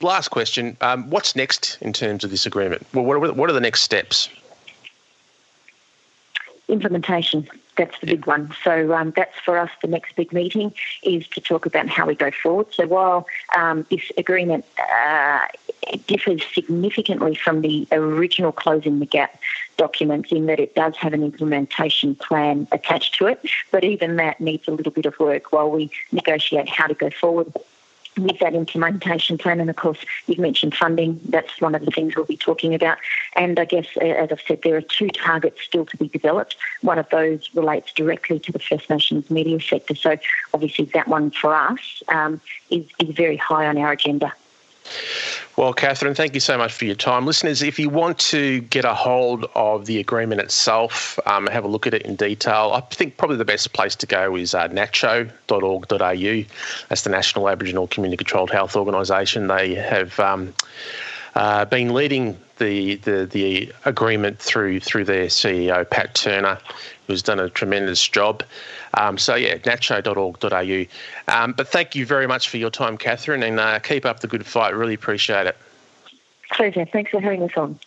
last 0.00 0.28
question 0.28 0.76
um, 0.80 1.10
what's 1.10 1.34
next 1.34 1.78
in 1.80 1.92
terms 1.92 2.22
of 2.24 2.30
this 2.30 2.46
agreement? 2.46 2.86
Well, 2.92 3.04
what 3.04 3.16
are, 3.16 3.32
what 3.32 3.50
are 3.50 3.54
the 3.54 3.60
next 3.60 3.82
steps? 3.82 4.28
Implementation. 6.68 7.48
That's 7.76 7.98
the 8.00 8.06
big 8.06 8.26
one. 8.26 8.52
So 8.64 8.92
um, 8.92 9.12
that's 9.14 9.38
for 9.44 9.56
us. 9.58 9.70
The 9.82 9.88
next 9.88 10.16
big 10.16 10.32
meeting 10.32 10.72
is 11.02 11.28
to 11.28 11.40
talk 11.40 11.66
about 11.66 11.88
how 11.88 12.06
we 12.06 12.14
go 12.14 12.30
forward. 12.30 12.72
So 12.72 12.86
while 12.86 13.26
um, 13.56 13.86
this 13.90 14.10
agreement 14.16 14.64
uh, 14.78 15.46
differs 16.06 16.42
significantly 16.52 17.34
from 17.34 17.60
the 17.60 17.86
original 17.92 18.50
closing 18.50 18.98
the 18.98 19.06
gap 19.06 19.38
document 19.76 20.32
in 20.32 20.46
that 20.46 20.58
it 20.58 20.74
does 20.74 20.96
have 20.96 21.12
an 21.12 21.22
implementation 21.22 22.14
plan 22.14 22.66
attached 22.72 23.14
to 23.16 23.26
it, 23.26 23.40
but 23.70 23.84
even 23.84 24.16
that 24.16 24.40
needs 24.40 24.66
a 24.66 24.72
little 24.72 24.92
bit 24.92 25.06
of 25.06 25.18
work 25.20 25.52
while 25.52 25.70
we 25.70 25.90
negotiate 26.12 26.68
how 26.68 26.86
to 26.86 26.94
go 26.94 27.10
forward 27.10 27.52
with 28.18 28.38
that 28.38 28.54
implementation 28.54 29.38
plan. 29.38 29.60
And 29.60 29.70
of 29.70 29.76
course, 29.76 29.98
you've 30.26 30.38
mentioned 30.38 30.74
funding. 30.74 31.20
That's 31.24 31.60
one 31.60 31.74
of 31.74 31.84
the 31.84 31.90
things 31.90 32.16
we'll 32.16 32.24
be 32.24 32.36
talking 32.36 32.74
about. 32.74 32.98
And 33.34 33.58
I 33.58 33.64
guess, 33.64 33.86
as 34.00 34.30
I've 34.30 34.40
said, 34.46 34.62
there 34.62 34.76
are 34.76 34.82
two 34.82 35.08
targets 35.08 35.62
still 35.62 35.86
to 35.86 35.96
be 35.96 36.08
developed. 36.08 36.56
One 36.80 36.98
of 36.98 37.08
those 37.10 37.48
relates 37.54 37.92
directly 37.92 38.38
to 38.40 38.52
the 38.52 38.58
First 38.58 38.88
Nations 38.90 39.30
media 39.30 39.60
sector. 39.60 39.94
So 39.94 40.16
obviously, 40.54 40.86
that 40.86 41.08
one 41.08 41.30
for 41.30 41.54
us 41.54 42.02
um, 42.08 42.40
is, 42.70 42.84
is 42.98 43.14
very 43.14 43.36
high 43.36 43.66
on 43.66 43.78
our 43.78 43.92
agenda. 43.92 44.32
Well, 45.56 45.72
Catherine, 45.72 46.14
thank 46.14 46.34
you 46.34 46.40
so 46.40 46.58
much 46.58 46.74
for 46.74 46.84
your 46.84 46.94
time. 46.94 47.24
Listeners, 47.24 47.62
if 47.62 47.78
you 47.78 47.88
want 47.88 48.18
to 48.18 48.60
get 48.60 48.84
a 48.84 48.92
hold 48.92 49.46
of 49.54 49.86
the 49.86 49.98
agreement 49.98 50.42
itself, 50.42 51.18
um, 51.26 51.46
have 51.46 51.64
a 51.64 51.68
look 51.68 51.86
at 51.86 51.94
it 51.94 52.02
in 52.02 52.14
detail, 52.14 52.72
I 52.74 52.80
think 52.94 53.16
probably 53.16 53.38
the 53.38 53.46
best 53.46 53.72
place 53.72 53.96
to 53.96 54.06
go 54.06 54.36
is 54.36 54.54
uh, 54.54 54.68
naccho.org.au. 54.68 56.54
That's 56.88 57.02
the 57.02 57.10
National 57.10 57.48
Aboriginal 57.48 57.86
Community 57.86 58.18
Controlled 58.18 58.50
Health 58.50 58.76
Organisation. 58.76 59.46
They 59.46 59.74
have 59.76 60.20
um, 60.20 60.52
uh, 61.34 61.64
been 61.64 61.94
leading 61.94 62.38
the, 62.58 62.96
the, 62.96 63.24
the 63.24 63.72
agreement 63.84 64.38
through 64.38 64.80
through 64.80 65.04
their 65.04 65.26
CEO, 65.26 65.88
Pat 65.88 66.14
Turner, 66.14 66.58
who's 67.06 67.22
done 67.22 67.40
a 67.40 67.48
tremendous 67.50 68.06
job. 68.06 68.42
Um, 68.94 69.18
so, 69.18 69.34
yeah, 69.34 69.56
naccho.org.au. 69.58 71.34
Um, 71.34 71.52
but 71.52 71.68
thank 71.68 71.94
you 71.94 72.06
very 72.06 72.26
much 72.26 72.48
for 72.48 72.56
your 72.56 72.70
time, 72.70 72.96
Catherine, 72.96 73.42
and 73.42 73.60
uh, 73.60 73.78
keep 73.78 74.04
up 74.04 74.20
the 74.20 74.26
good 74.26 74.46
fight. 74.46 74.74
Really 74.74 74.94
appreciate 74.94 75.46
it. 75.46 75.56
Pleasure. 76.52 76.84
Thanks 76.86 77.10
for 77.10 77.20
having 77.20 77.42
us 77.42 77.50
on. 77.56 77.78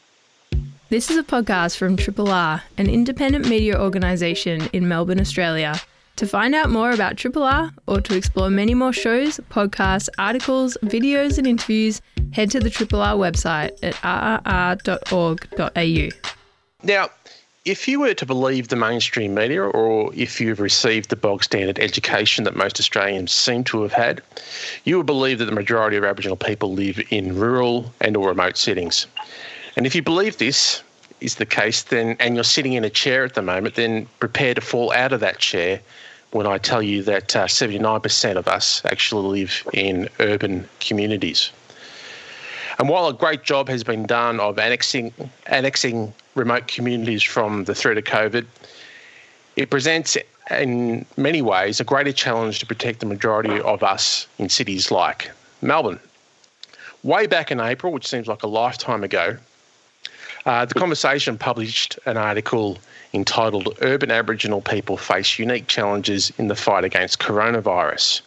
This 0.89 1.12
is 1.12 1.17
a 1.17 1.23
podcast 1.23 1.77
from 1.77 1.97
Triple 1.97 2.29
R, 2.29 2.63
an 2.77 2.89
independent 2.89 3.47
media 3.47 3.79
organisation 3.79 4.67
in 4.73 4.88
Melbourne, 4.88 5.19
Australia. 5.19 5.79
To 6.15 6.25
find 6.27 6.53
out 6.53 6.69
more 6.69 6.91
about 6.91 7.15
Triple 7.15 7.43
R 7.43 7.71
or 7.88 8.01
to 8.01 8.17
explore 8.17 8.49
many 8.49 8.73
more 8.73 8.91
shows, 8.91 9.39
podcasts, 9.49 10.10
articles, 10.17 10.77
videos, 10.84 11.38
and 11.38 11.47
interviews, 11.47 12.01
head 12.34 12.51
to 12.51 12.60
the 12.60 12.69
Triple 12.69 13.01
R 13.01 13.15
website 13.15 13.71
at 13.82 13.93
rrr.org.au. 14.43 16.10
Now, 16.84 17.10
if 17.69 17.88
you 17.88 17.99
were 17.99 18.15
to 18.15 18.25
believe 18.25 18.69
the 18.69 18.75
mainstream 18.75 19.36
media 19.36 19.62
or 19.62 20.12
if 20.15 20.41
you've 20.41 20.60
received 20.60 21.12
the 21.12 21.15
bog 21.15 21.43
standard 21.43 21.77
education 21.77 22.43
that 22.43 22.55
most 22.55 22.79
Australians 22.79 23.32
seem 23.32 23.63
to 23.65 23.84
have 23.84 23.93
had, 23.93 24.23
you 24.86 24.97
would 24.97 25.05
believe 25.05 25.38
that 25.38 25.45
the 25.45 25.51
majority 25.51 25.95
of 25.95 26.03
Aboriginal 26.03 26.36
people 26.36 26.73
live 26.73 26.99
in 27.12 27.36
rural 27.36 27.93
and 28.01 28.17
or 28.17 28.29
remote 28.29 28.58
settings. 28.58 29.05
And 29.75 29.86
if 29.86 29.93
you 29.93 30.01
believe 30.01 30.38
this 30.38 30.82
is 31.21 31.36
the 31.36 31.45
case 31.45 31.84
then 31.84 32.15
and 32.19 32.34
you're 32.34 32.43
sitting 32.43 32.73
in 32.73 32.84
a 32.84 32.89
chair 32.89 33.23
at 33.23 33.36
the 33.36 33.43
moment, 33.43 33.75
then 33.75 34.08
prepare 34.19 34.55
to 34.55 34.62
fall 34.62 34.91
out 34.91 35.13
of 35.13 35.19
that 35.19 35.38
chair 35.38 35.79
when 36.32 36.47
I 36.47 36.58
tell 36.58 36.82
you 36.82 37.03
that 37.03 37.36
uh, 37.36 37.45
79% 37.45 38.36
of 38.36 38.47
us 38.47 38.82
actually 38.86 39.41
live 39.41 39.69
in 39.73 40.10
urban 40.19 40.67
communities. 40.79 41.51
And 42.79 42.89
while 42.89 43.08
a 43.08 43.13
great 43.13 43.43
job 43.43 43.67
has 43.67 43.84
been 43.84 44.08
done 44.08 44.39
of 44.39 44.58
annexing 44.58 45.13
annexing 45.45 46.13
remote 46.39 46.67
communities 46.67 47.21
from 47.21 47.65
the 47.65 47.75
threat 47.75 47.97
of 47.97 48.06
COVID, 48.06 48.45
it 49.56 49.69
presents 49.69 50.17
in 50.49 51.06
many 51.17 51.41
ways 51.41 51.80
a 51.80 51.84
greater 51.84 52.12
challenge 52.13 52.60
to 52.60 52.65
protect 52.65 53.02
the 53.02 53.06
majority 53.06 53.60
of 53.62 53.84
us 53.84 54.28
in 54.39 54.49
cities 54.49 54.89
like 54.89 55.30
Melbourne. 55.62 55.99
Way 57.04 57.28
back 57.28 57.52
in 57.52 57.60
April, 57.60 57.93
which 57.93 58.08
seems 58.08 58.28
like 58.28 58.43
a 58.43 58.47
lifetime 58.47 59.04
ago, 59.04 59.38
uh, 60.45 60.65
the 60.65 60.73
conversation 60.73 61.38
published 61.38 61.99
an 62.06 62.17
article 62.17 62.78
entitled 63.13 63.78
Urban 63.82 64.12
Aboriginal 64.12 64.62
People 64.62 64.97
Face 64.97 65.38
Unique 65.38 65.67
Challenges 65.67 66.32
in 66.38 66.47
the 66.47 66.56
Fight 66.56 66.84
Against 66.84 67.19
Coronavirus. 67.19 68.21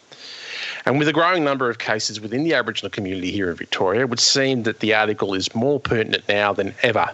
And 0.84 0.98
with 0.98 1.08
a 1.08 1.12
growing 1.12 1.44
number 1.44 1.70
of 1.70 1.78
cases 1.78 2.20
within 2.20 2.44
the 2.44 2.54
Aboriginal 2.54 2.90
community 2.90 3.30
here 3.30 3.50
in 3.50 3.56
Victoria, 3.56 4.02
it 4.02 4.10
would 4.10 4.20
seem 4.20 4.64
that 4.64 4.80
the 4.80 4.94
article 4.94 5.34
is 5.34 5.54
more 5.54 5.80
pertinent 5.80 6.28
now 6.28 6.52
than 6.52 6.74
ever, 6.82 7.10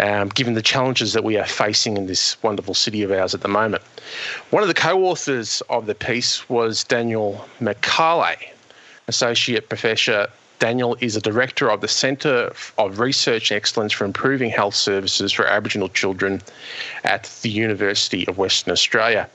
um, 0.00 0.28
given 0.28 0.54
the 0.54 0.62
challenges 0.62 1.12
that 1.12 1.24
we 1.24 1.38
are 1.38 1.46
facing 1.46 1.96
in 1.96 2.06
this 2.06 2.42
wonderful 2.42 2.74
city 2.74 3.02
of 3.02 3.12
ours 3.12 3.34
at 3.34 3.40
the 3.40 3.48
moment. 3.48 3.82
One 4.50 4.62
of 4.62 4.68
the 4.68 4.74
co 4.74 5.04
authors 5.04 5.62
of 5.68 5.86
the 5.86 5.94
piece 5.94 6.48
was 6.48 6.84
Daniel 6.84 7.46
McAullay, 7.60 8.36
Associate 9.08 9.68
Professor. 9.68 10.28
Daniel 10.58 10.96
is 11.00 11.16
a 11.16 11.20
director 11.20 11.70
of 11.70 11.82
the 11.82 11.88
Centre 11.88 12.52
of 12.78 12.98
Research 12.98 13.50
and 13.50 13.56
Excellence 13.56 13.92
for 13.92 14.04
Improving 14.04 14.48
Health 14.50 14.74
Services 14.74 15.30
for 15.30 15.46
Aboriginal 15.46 15.90
Children 15.90 16.40
at 17.04 17.24
the 17.42 17.50
University 17.50 18.26
of 18.26 18.38
Western 18.38 18.72
Australia. 18.72 19.28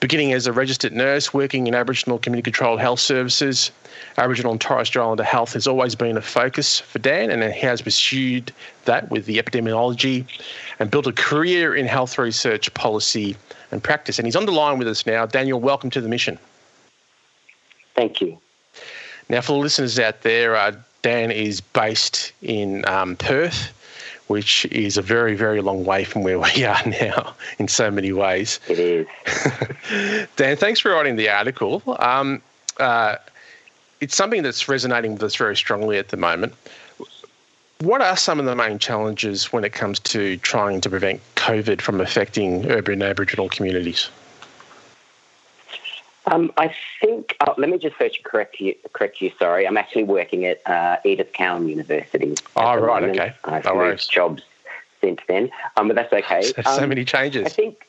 Beginning 0.00 0.32
as 0.32 0.46
a 0.46 0.52
registered 0.52 0.92
nurse 0.92 1.34
working 1.34 1.66
in 1.66 1.74
Aboriginal 1.74 2.20
community 2.20 2.52
controlled 2.52 2.78
health 2.78 3.00
services, 3.00 3.72
Aboriginal 4.16 4.52
and 4.52 4.60
Torres 4.60 4.88
Strait 4.88 5.02
Islander 5.02 5.24
health 5.24 5.52
has 5.52 5.66
always 5.66 5.94
been 5.94 6.16
a 6.16 6.22
focus 6.22 6.80
for 6.80 6.98
Dan, 6.98 7.30
and 7.30 7.42
he 7.52 7.60
has 7.60 7.82
pursued 7.82 8.52
that 8.84 9.10
with 9.10 9.26
the 9.26 9.38
epidemiology 9.38 10.26
and 10.78 10.90
built 10.90 11.06
a 11.06 11.12
career 11.12 11.74
in 11.74 11.86
health 11.86 12.18
research, 12.18 12.72
policy, 12.74 13.36
and 13.70 13.82
practice. 13.82 14.18
And 14.18 14.26
he's 14.26 14.36
on 14.36 14.46
the 14.46 14.52
line 14.52 14.78
with 14.78 14.88
us 14.88 15.06
now. 15.06 15.26
Daniel, 15.26 15.60
welcome 15.60 15.90
to 15.90 16.00
the 16.00 16.08
mission. 16.08 16.38
Thank 17.94 18.20
you. 18.20 18.38
Now, 19.28 19.40
for 19.40 19.52
the 19.52 19.58
listeners 19.58 19.98
out 19.98 20.22
there, 20.22 20.56
uh, 20.56 20.72
Dan 21.02 21.30
is 21.30 21.60
based 21.60 22.32
in 22.42 22.86
um, 22.88 23.16
Perth 23.16 23.72
which 24.28 24.66
is 24.66 24.96
a 24.96 25.02
very, 25.02 25.34
very 25.34 25.60
long 25.60 25.84
way 25.84 26.04
from 26.04 26.22
where 26.22 26.38
we 26.54 26.64
are 26.64 26.86
now 26.86 27.34
in 27.58 27.66
so 27.66 27.90
many 27.90 28.12
ways. 28.12 28.60
It 28.68 28.78
is. 28.78 30.26
Dan, 30.36 30.56
thanks 30.56 30.80
for 30.80 30.92
writing 30.92 31.16
the 31.16 31.28
article. 31.28 31.82
Um, 31.98 32.40
uh, 32.78 33.16
it's 34.00 34.14
something 34.14 34.42
that's 34.42 34.68
resonating 34.68 35.12
with 35.12 35.22
us 35.22 35.34
very 35.34 35.56
strongly 35.56 35.98
at 35.98 36.08
the 36.08 36.16
moment. 36.16 36.54
What 37.80 38.00
are 38.00 38.16
some 38.16 38.40
of 38.40 38.46
the 38.46 38.56
main 38.56 38.78
challenges 38.78 39.52
when 39.52 39.64
it 39.64 39.72
comes 39.72 40.00
to 40.00 40.36
trying 40.38 40.80
to 40.80 40.90
prevent 40.90 41.20
COVID 41.36 41.80
from 41.80 42.00
affecting 42.00 42.68
urban 42.70 43.02
Aboriginal 43.02 43.48
communities? 43.48 44.10
Um, 46.26 46.52
I 46.56 46.74
think. 47.00 47.36
Oh, 47.46 47.54
let 47.56 47.70
me 47.70 47.78
just 47.78 47.96
first 47.96 48.22
correct 48.24 48.60
you. 48.60 48.74
Correct 48.92 49.20
you. 49.20 49.30
Sorry, 49.38 49.66
I'm 49.66 49.76
actually 49.76 50.04
working 50.04 50.44
at 50.44 50.60
uh, 50.68 50.98
Edith 51.04 51.32
Cowan 51.32 51.68
University. 51.68 52.34
Oh, 52.56 52.74
right. 52.76 53.02
Moment. 53.02 53.18
Okay. 53.18 53.34
I've 53.44 53.64
no 53.64 53.70
moved 53.70 53.78
worries. 53.78 54.06
jobs 54.06 54.42
since 55.00 55.20
then, 55.28 55.50
um, 55.76 55.88
but 55.88 55.94
that's 55.94 56.12
okay. 56.12 56.42
so, 56.56 56.62
so 56.62 56.82
um, 56.82 56.88
many 56.88 57.04
changes. 57.04 57.46
I 57.46 57.50
think. 57.50 57.86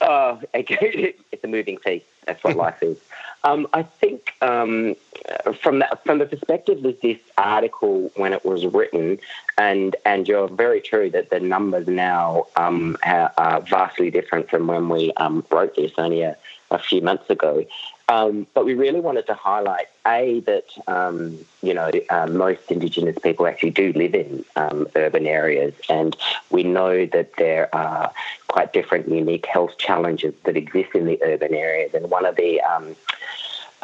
Oh, 0.00 0.40
it's 0.54 1.42
a 1.44 1.48
moving 1.48 1.78
feast. 1.78 2.04
That's 2.26 2.44
what 2.44 2.56
life 2.64 2.82
is. 2.82 2.98
Um, 3.44 3.68
I 3.74 3.82
think 3.82 4.34
um, 4.40 4.96
from 5.60 5.80
the, 5.80 5.98
from 6.04 6.18
the 6.18 6.26
perspective 6.26 6.82
of 6.84 7.00
this 7.02 7.18
article 7.36 8.10
when 8.16 8.32
it 8.32 8.44
was 8.44 8.64
written, 8.64 9.18
and 9.58 9.94
and 10.06 10.26
you're 10.26 10.48
very 10.48 10.80
true 10.80 11.10
that 11.10 11.28
the 11.28 11.40
numbers 11.40 11.86
now 11.86 12.46
um, 12.56 12.96
are 13.04 13.60
vastly 13.60 14.10
different 14.10 14.48
from 14.48 14.66
when 14.66 14.88
we 14.88 15.12
um, 15.18 15.44
wrote 15.50 15.76
this 15.76 15.92
only 15.98 16.22
a, 16.22 16.36
a 16.70 16.78
few 16.78 17.02
months 17.02 17.28
ago. 17.28 17.66
Um, 18.08 18.46
but 18.52 18.66
we 18.66 18.74
really 18.74 19.00
wanted 19.00 19.26
to 19.28 19.34
highlight 19.34 19.86
a 20.06 20.40
that 20.40 20.66
um, 20.86 21.38
you 21.62 21.72
know 21.72 21.90
uh, 22.10 22.26
most 22.26 22.70
Indigenous 22.70 23.18
people 23.18 23.46
actually 23.46 23.70
do 23.70 23.92
live 23.94 24.14
in 24.14 24.44
um, 24.56 24.86
urban 24.94 25.26
areas, 25.26 25.72
and 25.88 26.14
we 26.50 26.64
know 26.64 27.06
that 27.06 27.36
there 27.36 27.74
are 27.74 28.12
quite 28.48 28.72
different, 28.72 29.08
unique 29.08 29.46
health 29.46 29.78
challenges 29.78 30.34
that 30.44 30.56
exist 30.56 30.94
in 30.94 31.06
the 31.06 31.18
urban 31.22 31.54
areas. 31.54 31.94
And 31.94 32.10
one 32.10 32.26
of 32.26 32.36
the 32.36 32.60
um, 32.60 32.94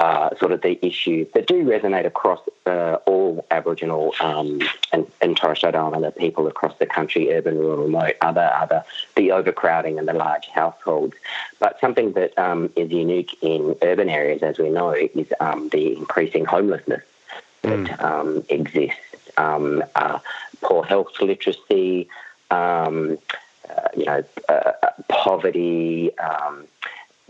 uh, 0.01 0.35
sort 0.39 0.51
of 0.51 0.63
the 0.63 0.85
issues 0.85 1.29
that 1.35 1.47
do 1.47 1.63
resonate 1.63 2.07
across 2.07 2.41
uh, 2.65 2.97
all 3.05 3.47
Aboriginal 3.51 4.15
um, 4.21 4.61
and, 4.93 5.07
and 5.21 5.37
Torres 5.37 5.59
Strait 5.59 5.75
Islander 5.75 6.11
people 6.11 6.47
across 6.47 6.77
the 6.79 6.87
country, 6.87 7.31
urban, 7.31 7.59
rural, 7.59 7.85
remote, 7.85 8.15
other, 8.23 8.51
other, 8.55 8.83
the 9.15 9.31
overcrowding 9.31 9.99
and 9.99 10.09
the 10.09 10.15
large 10.15 10.47
households. 10.49 11.15
But 11.59 11.79
something 11.81 12.13
that 12.13 12.37
um, 12.39 12.73
is 12.77 12.91
unique 12.91 13.37
in 13.43 13.77
urban 13.83 14.09
areas, 14.09 14.43
as 14.43 14.59
we 14.59 14.71
know, 14.71 14.93
is 14.93 15.33
um, 15.39 15.69
the 15.69 15.95
increasing 15.97 16.47
homelessness 16.47 17.03
that 17.63 17.79
mm. 17.79 18.03
Um, 18.03 18.43
exists. 18.49 18.97
Um, 19.37 19.85
uh, 19.95 20.19
poor 20.63 20.83
health 20.83 21.21
literacy, 21.21 22.09
um, 22.51 23.19
uh, 23.69 23.89
you 23.97 24.07
know, 24.07 24.25
uh, 24.49 24.73
poverty 25.09 26.11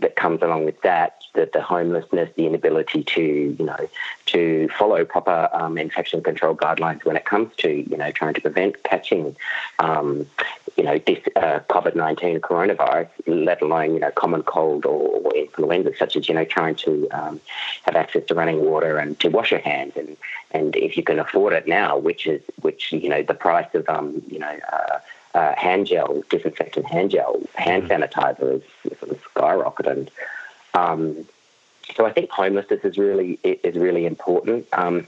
that 0.01 0.15
comes 0.15 0.41
along 0.41 0.65
with 0.65 0.81
that 0.81 1.21
the, 1.33 1.49
the 1.51 1.61
homelessness, 1.61 2.29
the 2.35 2.45
inability 2.45 3.03
to, 3.03 3.55
you 3.57 3.65
know, 3.65 3.89
to 4.27 4.69
follow 4.77 5.05
proper 5.05 5.49
um, 5.53 5.77
infection 5.77 6.21
control 6.21 6.55
guidelines 6.55 7.05
when 7.05 7.15
it 7.15 7.25
comes 7.25 7.55
to, 7.57 7.69
you 7.89 7.97
know, 7.97 8.11
trying 8.11 8.33
to 8.33 8.41
prevent 8.41 8.83
catching, 8.83 9.35
um, 9.79 10.27
you 10.75 10.83
know, 10.83 10.97
this 10.99 11.19
uh, 11.35 11.59
COVID-19 11.69 12.39
coronavirus, 12.39 13.09
let 13.27 13.61
alone, 13.61 13.93
you 13.93 13.99
know, 13.99 14.11
common 14.11 14.43
cold 14.43 14.85
or, 14.85 15.21
or 15.21 15.35
influenza, 15.35 15.95
such 15.97 16.15
as, 16.15 16.27
you 16.27 16.35
know, 16.35 16.45
trying 16.45 16.75
to 16.75 17.07
um, 17.11 17.39
have 17.83 17.95
access 17.95 18.25
to 18.25 18.35
running 18.35 18.65
water 18.65 18.97
and 18.97 19.19
to 19.19 19.29
wash 19.29 19.51
your 19.51 19.61
hands. 19.61 19.93
And, 19.95 20.17
and 20.51 20.75
if 20.75 20.97
you 20.97 21.03
can 21.03 21.19
afford 21.19 21.53
it 21.53 21.67
now, 21.67 21.97
which 21.97 22.27
is, 22.27 22.41
which, 22.61 22.91
you 22.91 23.09
know, 23.09 23.23
the 23.23 23.33
price 23.33 23.73
of, 23.73 23.87
um, 23.87 24.21
you 24.27 24.39
know, 24.39 24.59
uh, 24.71 24.99
uh, 25.33 25.55
hand 25.55 25.87
gel, 25.87 26.23
disinfectant 26.29 26.85
hand 26.85 27.11
gel, 27.11 27.41
hand 27.55 27.83
mm. 27.83 27.89
sanitizer 27.89 28.61
is 28.83 28.97
sort 28.99 29.11
of 29.11 29.23
skyrocketed. 29.33 30.09
Um, 30.73 31.25
so 31.95 32.05
I 32.05 32.11
think 32.13 32.29
homelessness 32.29 32.83
is 32.83 32.97
really 32.97 33.39
is 33.43 33.75
really 33.75 34.05
important. 34.05 34.67
Um, 34.73 35.07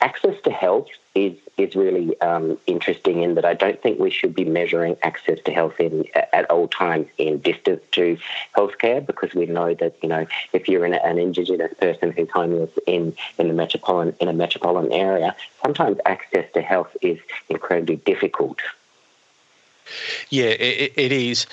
access 0.00 0.40
to 0.42 0.50
health 0.50 0.88
is 1.14 1.34
is 1.56 1.76
really 1.76 2.20
um, 2.20 2.58
interesting 2.66 3.22
in 3.22 3.34
that 3.36 3.44
I 3.44 3.54
don't 3.54 3.80
think 3.80 3.98
we 3.98 4.10
should 4.10 4.34
be 4.34 4.44
measuring 4.44 4.96
access 5.02 5.38
to 5.44 5.52
health 5.52 5.78
in 5.78 6.04
at 6.32 6.50
all 6.50 6.68
times 6.68 7.06
in 7.18 7.38
distance 7.38 7.82
to 7.92 8.18
healthcare 8.56 9.04
because 9.04 9.34
we 9.34 9.46
know 9.46 9.74
that 9.74 9.96
you 10.02 10.08
know 10.08 10.26
if 10.52 10.68
you're 10.68 10.84
an, 10.84 10.94
an 10.94 11.18
indigenous 11.18 11.72
person 11.74 12.12
who's 12.12 12.30
homeless 12.30 12.70
in 12.86 13.14
in 13.38 13.48
the 13.48 13.54
metropolitan 13.54 14.14
in 14.20 14.28
a 14.28 14.32
metropolitan 14.32 14.92
area, 14.92 15.34
sometimes 15.62 15.98
access 16.06 16.46
to 16.54 16.60
health 16.60 16.94
is 17.00 17.18
incredibly 17.48 17.96
difficult. 17.96 18.58
Yeah, 20.30 20.46
it, 20.46 20.92
it 20.96 21.12
is. 21.12 21.46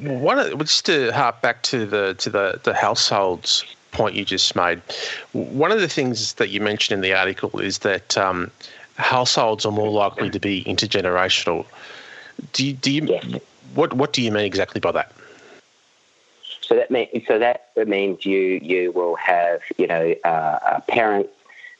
One 0.00 0.38
of, 0.38 0.58
just 0.58 0.86
to 0.86 1.12
harp 1.12 1.40
back 1.42 1.62
to 1.64 1.86
the 1.86 2.14
to 2.14 2.30
the, 2.30 2.60
the 2.62 2.74
households 2.74 3.64
point 3.92 4.14
you 4.14 4.24
just 4.24 4.54
made. 4.54 4.80
One 5.32 5.72
of 5.72 5.80
the 5.80 5.88
things 5.88 6.34
that 6.34 6.50
you 6.50 6.60
mentioned 6.60 6.94
in 6.96 7.00
the 7.00 7.14
article 7.18 7.58
is 7.60 7.78
that 7.78 8.16
um, 8.16 8.50
households 8.96 9.64
are 9.64 9.72
more 9.72 9.90
likely 9.90 10.30
to 10.30 10.38
be 10.38 10.64
intergenerational. 10.64 11.64
Do 12.52 12.66
you, 12.66 12.72
do 12.74 12.92
you 12.92 13.06
yes. 13.06 13.40
what 13.74 13.94
what 13.94 14.12
do 14.12 14.22
you 14.22 14.30
mean 14.30 14.44
exactly 14.44 14.80
by 14.80 14.92
that? 14.92 15.12
So 16.60 16.74
that 16.74 16.90
means 16.90 17.26
so 17.26 17.38
that 17.38 17.70
means 17.86 18.26
you 18.26 18.60
you 18.62 18.92
will 18.92 19.16
have 19.16 19.62
you 19.78 19.86
know 19.86 20.14
uh, 20.24 20.28
uh, 20.28 20.80
parents 20.80 21.30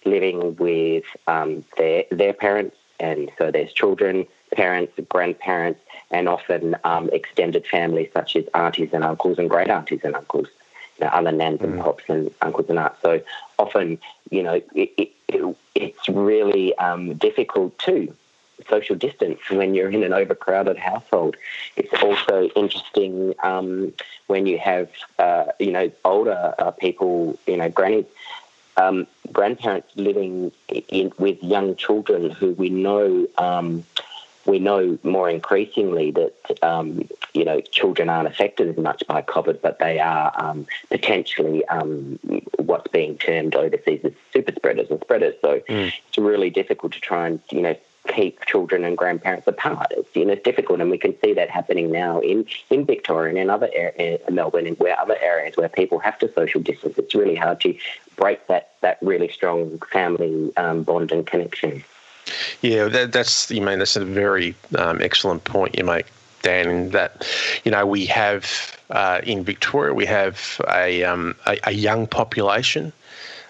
living 0.04 0.56
with 0.56 1.04
um, 1.26 1.64
their 1.76 2.04
their 2.10 2.32
parents, 2.32 2.76
and 3.00 3.30
so 3.36 3.50
there's 3.50 3.72
children, 3.72 4.26
parents, 4.52 4.92
grandparents, 5.08 5.80
and 6.10 6.28
often 6.28 6.76
um, 6.84 7.10
extended 7.12 7.66
families 7.66 8.10
such 8.12 8.36
as 8.36 8.44
aunties 8.54 8.90
and 8.92 9.04
uncles 9.04 9.38
and 9.38 9.50
great 9.50 9.68
aunties 9.68 10.00
and 10.04 10.14
uncles, 10.14 10.48
you 10.98 11.04
know, 11.04 11.10
other 11.12 11.32
nans 11.32 11.60
and 11.60 11.74
mm. 11.74 11.82
pops 11.82 12.04
and 12.08 12.30
uncles 12.42 12.68
and 12.68 12.78
aunts. 12.78 13.00
So 13.02 13.20
often, 13.58 13.98
you 14.30 14.42
know, 14.42 14.54
it, 14.54 14.92
it, 14.96 15.10
it, 15.28 15.56
it's 15.74 16.08
really 16.08 16.76
um, 16.78 17.14
difficult 17.14 17.78
to 17.80 18.14
social 18.68 18.96
distance 18.96 19.40
when 19.50 19.74
you're 19.74 19.90
in 19.90 20.02
an 20.02 20.12
overcrowded 20.12 20.78
household. 20.78 21.36
It's 21.76 22.02
also 22.02 22.48
interesting 22.56 23.34
um, 23.42 23.92
when 24.28 24.46
you 24.46 24.58
have, 24.58 24.88
uh, 25.18 25.46
you 25.58 25.72
know, 25.72 25.90
older 26.04 26.54
uh, 26.58 26.70
people, 26.70 27.38
you 27.46 27.56
know, 27.56 27.68
grannies, 27.68 28.06
um, 28.76 29.06
grandparents 29.32 29.88
living 29.96 30.52
in, 30.68 31.12
with 31.18 31.42
young 31.42 31.76
children 31.76 32.30
who 32.30 32.52
we 32.52 32.70
know 32.70 33.26
um, 33.38 33.84
we 34.46 34.58
know 34.58 34.98
more 35.02 35.28
increasingly 35.28 36.10
that 36.12 36.34
um, 36.62 37.08
you 37.34 37.44
know 37.44 37.60
children 37.60 38.08
aren't 38.08 38.28
affected 38.28 38.68
as 38.68 38.76
much 38.76 39.02
by 39.06 39.22
COVID, 39.22 39.60
but 39.60 39.78
they 39.78 39.98
are 39.98 40.32
um, 40.36 40.66
potentially 40.90 41.64
um, 41.66 42.18
what's 42.58 42.88
being 42.88 43.18
termed 43.18 43.54
overseas 43.54 44.00
as 44.04 44.12
super 44.32 44.52
spreaders 44.52 44.90
and 44.90 45.00
spreaders. 45.00 45.34
So 45.40 45.60
mm. 45.68 45.92
it's 46.08 46.18
really 46.18 46.50
difficult 46.50 46.92
to 46.92 47.00
try 47.00 47.26
and 47.26 47.40
you 47.50 47.62
know 47.62 47.76
keep 48.08 48.44
children 48.46 48.84
and 48.84 48.96
grandparents 48.96 49.46
apart. 49.46 49.88
It's 49.90 50.14
you 50.14 50.24
know 50.24 50.32
it's 50.32 50.42
difficult, 50.42 50.80
and 50.80 50.90
we 50.90 50.98
can 50.98 51.18
see 51.20 51.32
that 51.34 51.50
happening 51.50 51.90
now 51.90 52.20
in 52.20 52.46
in 52.70 52.84
Victoria 52.84 53.30
and 53.30 53.38
in 53.38 53.50
other 53.50 53.70
areas, 53.72 54.20
Melbourne, 54.30 54.66
and 54.66 54.78
where 54.78 54.98
other 54.98 55.16
areas 55.20 55.56
where 55.56 55.68
people 55.68 55.98
have 55.98 56.18
to 56.20 56.32
social 56.32 56.60
distance. 56.60 56.98
It's 56.98 57.14
really 57.14 57.36
hard 57.36 57.60
to 57.62 57.76
break 58.16 58.46
that 58.46 58.72
that 58.80 58.98
really 59.02 59.28
strong 59.28 59.78
family 59.92 60.52
um, 60.56 60.82
bond 60.82 61.12
and 61.12 61.26
connection. 61.26 61.84
Yeah, 62.62 62.84
that, 62.88 63.12
that's 63.12 63.50
you 63.50 63.60
mean 63.60 63.78
that's 63.78 63.96
a 63.96 64.04
very 64.04 64.54
um, 64.76 65.00
excellent 65.00 65.44
point 65.44 65.76
you 65.76 65.84
make, 65.84 66.06
Dan. 66.42 66.68
In 66.68 66.90
that, 66.90 67.26
you 67.64 67.70
know, 67.70 67.86
we 67.86 68.06
have 68.06 68.76
uh, 68.90 69.20
in 69.24 69.44
Victoria 69.44 69.94
we 69.94 70.06
have 70.06 70.60
a, 70.68 71.04
um, 71.04 71.34
a, 71.46 71.58
a 71.64 71.72
young 71.72 72.06
population. 72.06 72.92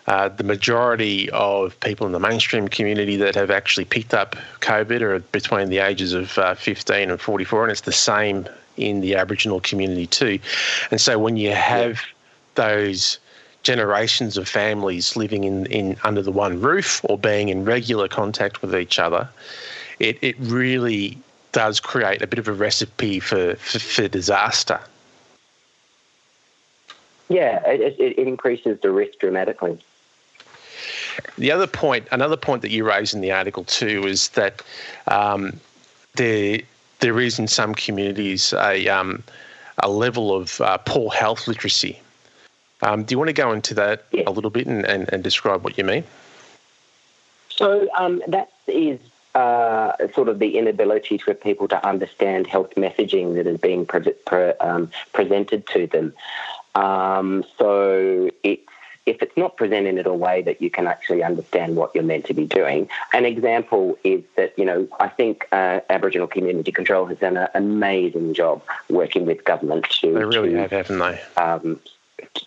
Uh, 0.07 0.29
the 0.29 0.45
majority 0.45 1.29
of 1.31 1.79
people 1.81 2.07
in 2.07 2.13
the 2.13 2.21
mainstream 2.21 2.69
community 2.69 3.17
that 3.17 3.35
have 3.35 3.51
actually 3.51 3.85
picked 3.85 4.15
up 4.15 4.37
COVID 4.61 5.01
are 5.01 5.19
between 5.19 5.69
the 5.69 5.79
ages 5.79 6.13
of 6.13 6.39
uh, 6.39 6.55
15 6.55 7.11
and 7.11 7.21
44, 7.21 7.65
and 7.65 7.73
it's 7.73 7.81
the 7.81 7.93
same 7.93 8.47
in 8.77 9.01
the 9.01 9.17
Aboriginal 9.17 9.61
community 9.61 10.07
too. 10.07 10.39
And 10.93 11.01
so 11.01 11.19
when 11.19 11.37
you 11.37 11.53
have 11.53 12.03
those 12.55 13.19
generations 13.67 14.39
of 14.39 14.49
families 14.49 15.17
living 15.17 15.43
in, 15.43 15.67
in 15.67 15.97
under 16.05 16.23
the 16.23 16.31
one 16.31 16.61
roof 16.61 17.01
or 17.05 17.19
being 17.19 17.49
in 17.49 17.65
regular 17.65 18.07
contact 18.07 18.63
with 18.63 18.75
each 18.75 19.01
other, 19.01 19.29
it, 19.99 20.17
it 20.23 20.37
really 20.39 21.19
does 21.51 21.81
create 21.81 22.23
a 22.23 22.29
bit 22.29 22.39
of 22.39 22.47
a 22.47 22.53
recipe 22.53 23.19
for, 23.19 23.57
for, 23.57 23.81
for 23.81 24.07
disaster. 24.07 24.79
Yeah, 27.29 27.61
it, 27.67 27.97
it 27.99 28.19
increases 28.19 28.79
the 28.83 28.93
risk 28.93 29.19
dramatically. 29.19 29.81
The 31.37 31.51
other 31.51 31.67
point, 31.67 32.07
another 32.13 32.37
point 32.37 32.63
that 32.63 32.71
you 32.71 32.87
raise 32.87 33.15
in 33.15 33.21
the 33.21 33.33
article 33.33 33.65
too, 33.65 34.07
is 34.07 34.29
that 34.31 34.63
um, 35.09 35.59
there 36.15 36.61
there 37.01 37.19
is 37.19 37.39
in 37.39 37.49
some 37.49 37.75
communities 37.75 38.53
a 38.53 38.87
um, 38.87 39.25
a 39.83 39.89
level 39.91 40.37
of 40.37 40.61
uh, 40.61 40.79
poor 40.79 41.11
health 41.11 41.49
literacy 41.49 42.01
um, 42.83 43.05
do 43.05 43.13
you 43.13 43.19
want 43.19 43.29
to 43.29 43.35
go 43.35 43.53
into 43.53 43.75
that 43.75 44.05
a 44.27 44.31
little 44.31 44.51
bit 44.51 44.67
and, 44.67 44.85
and, 44.85 45.13
and, 45.13 45.23
describe 45.23 45.65
what 45.65 45.79
you 45.79 45.85
mean? 45.85 46.05
So 47.49 47.89
um, 47.97 48.23
that 48.29 48.53
is 48.67 49.01
uh, 49.35 49.93
sort 50.15 50.29
of 50.29 50.39
the 50.39 50.59
inability 50.59 51.19
for 51.19 51.35
people 51.35 51.69
to 51.69 51.87
understand 51.87 52.47
health 52.47 52.75
messaging 52.77 53.35
that 53.37 53.47
is 53.47 53.59
being 53.59 53.87
pre- 53.87 54.13
pre- 54.27 54.55
um, 54.55 54.91
presented 55.13 55.67
to 55.69 55.87
them. 55.87 56.13
Um, 56.75 57.45
so 57.59 58.31
it's 58.43 58.63
if 59.07 59.23
it's 59.23 59.37
not 59.37 59.57
presented 59.57 59.97
in 59.99 60.07
a 60.07 60.15
way 60.15 60.43
that 60.43 60.61
you 60.61 60.69
can 60.69 60.89
actually 60.89 61.23
understand 61.23 61.77
what 61.77 61.95
you're 61.95 62.05
meant 62.05 62.27
to 62.27 62.35
be 62.35 62.45
doing. 62.45 62.89
An 63.13 63.25
example 63.25 63.97
is 64.03 64.25
that, 64.35 64.59
you 64.59 64.65
know, 64.65 64.89
I 64.99 65.09
think 65.09 65.47
uh, 65.53 65.81
Aboriginal 65.89 66.27
Community 66.27 66.73
Control 66.73 67.07
has 67.07 67.19
done 67.19 67.37
an 67.37 67.49
amazing 67.55 68.35
job 68.35 68.63
working 68.91 69.25
with 69.25 69.45
government 69.45 69.89
to. 70.01 70.13
They 70.13 70.25
really 70.25 70.51
to, 70.51 70.59
have, 70.59 70.73
haven't 70.73 70.99
they? 70.99 71.21
Um, 71.41 71.81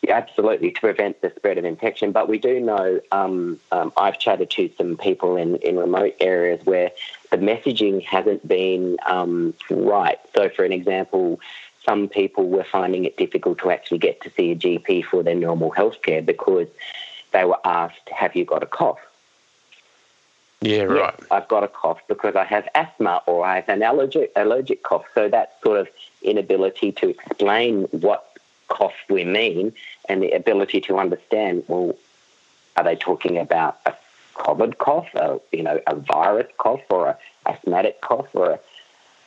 absolutely, 0.07 0.71
to 0.71 0.79
prevent 0.79 1.21
the 1.21 1.31
spread 1.35 1.57
of 1.57 1.65
infection. 1.65 2.11
But 2.11 2.27
we 2.27 2.37
do 2.37 2.59
know, 2.59 2.99
um, 3.11 3.59
um, 3.71 3.93
I've 3.97 4.19
chatted 4.19 4.49
to 4.51 4.69
some 4.77 4.97
people 4.97 5.35
in, 5.35 5.57
in 5.57 5.77
remote 5.77 6.15
areas 6.19 6.65
where 6.65 6.91
the 7.31 7.37
messaging 7.37 8.03
hasn't 8.03 8.47
been 8.47 8.97
um, 9.05 9.53
right. 9.69 10.19
So, 10.35 10.49
for 10.49 10.63
an 10.65 10.71
example, 10.71 11.39
some 11.85 12.07
people 12.07 12.49
were 12.49 12.63
finding 12.63 13.05
it 13.05 13.17
difficult 13.17 13.59
to 13.59 13.71
actually 13.71 13.99
get 13.99 14.21
to 14.21 14.31
see 14.31 14.51
a 14.51 14.55
GP 14.55 15.05
for 15.05 15.23
their 15.23 15.35
normal 15.35 15.71
health 15.71 16.01
care 16.01 16.21
because 16.21 16.67
they 17.31 17.45
were 17.45 17.59
asked, 17.65 18.09
Have 18.11 18.35
you 18.35 18.45
got 18.45 18.63
a 18.63 18.67
cough? 18.67 18.99
Yeah, 20.61 20.83
right. 20.83 21.15
Yes, 21.17 21.27
I've 21.31 21.47
got 21.47 21.63
a 21.63 21.69
cough 21.69 22.01
because 22.09 22.35
I 22.35 22.43
have 22.43 22.67
asthma 22.75 23.21
or 23.25 23.45
I 23.45 23.55
have 23.55 23.69
an 23.69 23.81
allergic, 23.81 24.31
allergic 24.35 24.83
cough. 24.83 25.05
So 25.15 25.29
that 25.29 25.57
sort 25.63 25.79
of 25.79 25.87
inability 26.21 26.91
to 26.93 27.09
explain 27.09 27.83
what 27.91 28.28
cough 28.69 28.93
we 29.09 29.23
mean 29.23 29.73
and 30.07 30.21
the 30.21 30.31
ability 30.31 30.81
to 30.81 30.97
understand, 30.97 31.63
well, 31.67 31.95
are 32.77 32.83
they 32.83 32.95
talking 32.95 33.37
about 33.37 33.79
a 33.85 33.93
COVID 34.35 34.77
cough, 34.77 35.13
a, 35.15 35.39
you 35.51 35.63
know, 35.63 35.79
a 35.85 35.95
virus 35.95 36.47
cough 36.57 36.81
or 36.89 37.09
a 37.09 37.17
asthmatic 37.45 38.01
cough 38.01 38.27
or 38.33 38.51
a, 38.51 38.59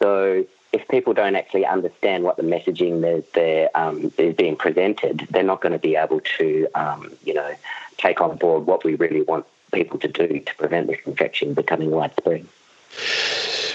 so 0.00 0.46
if 0.72 0.88
people 0.88 1.12
don't 1.12 1.36
actually 1.36 1.66
understand 1.66 2.24
what 2.24 2.36
the 2.36 2.42
messaging 2.42 3.02
that 3.02 3.32
they're, 3.34 3.68
um, 3.74 4.12
is 4.16 4.34
being 4.34 4.56
presented, 4.56 5.26
they're 5.30 5.42
not 5.42 5.60
going 5.60 5.72
to 5.72 5.78
be 5.78 5.96
able 5.96 6.20
to, 6.38 6.66
um, 6.74 7.12
you 7.24 7.34
know, 7.34 7.54
take 7.98 8.20
on 8.20 8.36
board 8.36 8.66
what 8.66 8.84
we 8.84 8.94
really 8.94 9.22
want 9.22 9.44
people 9.72 9.98
to 9.98 10.08
do 10.08 10.40
to 10.40 10.54
prevent 10.56 10.86
this 10.86 10.98
infection 11.06 11.54
becoming 11.54 11.90
widespread. 11.90 12.46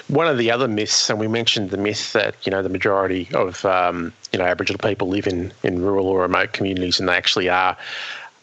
One 0.08 0.28
of 0.28 0.38
the 0.38 0.52
other 0.52 0.68
myths, 0.68 1.10
and 1.10 1.20
we 1.20 1.28
mentioned 1.28 1.70
the 1.70 1.78
myth 1.78 2.14
that 2.14 2.36
you 2.46 2.52
know 2.52 2.62
the 2.62 2.70
majority 2.70 3.28
of 3.34 3.66
um, 3.66 4.14
you 4.32 4.40
know 4.40 4.46
Aboriginal 4.46 4.80
people 4.80 5.10
live 5.10 5.28
in 5.28 5.52
in 5.64 5.82
rural 5.82 6.08
or 6.08 6.22
remote 6.22 6.54
communities, 6.54 7.00
and 7.00 7.10
they 7.10 7.16
actually 7.16 7.50
are. 7.50 7.78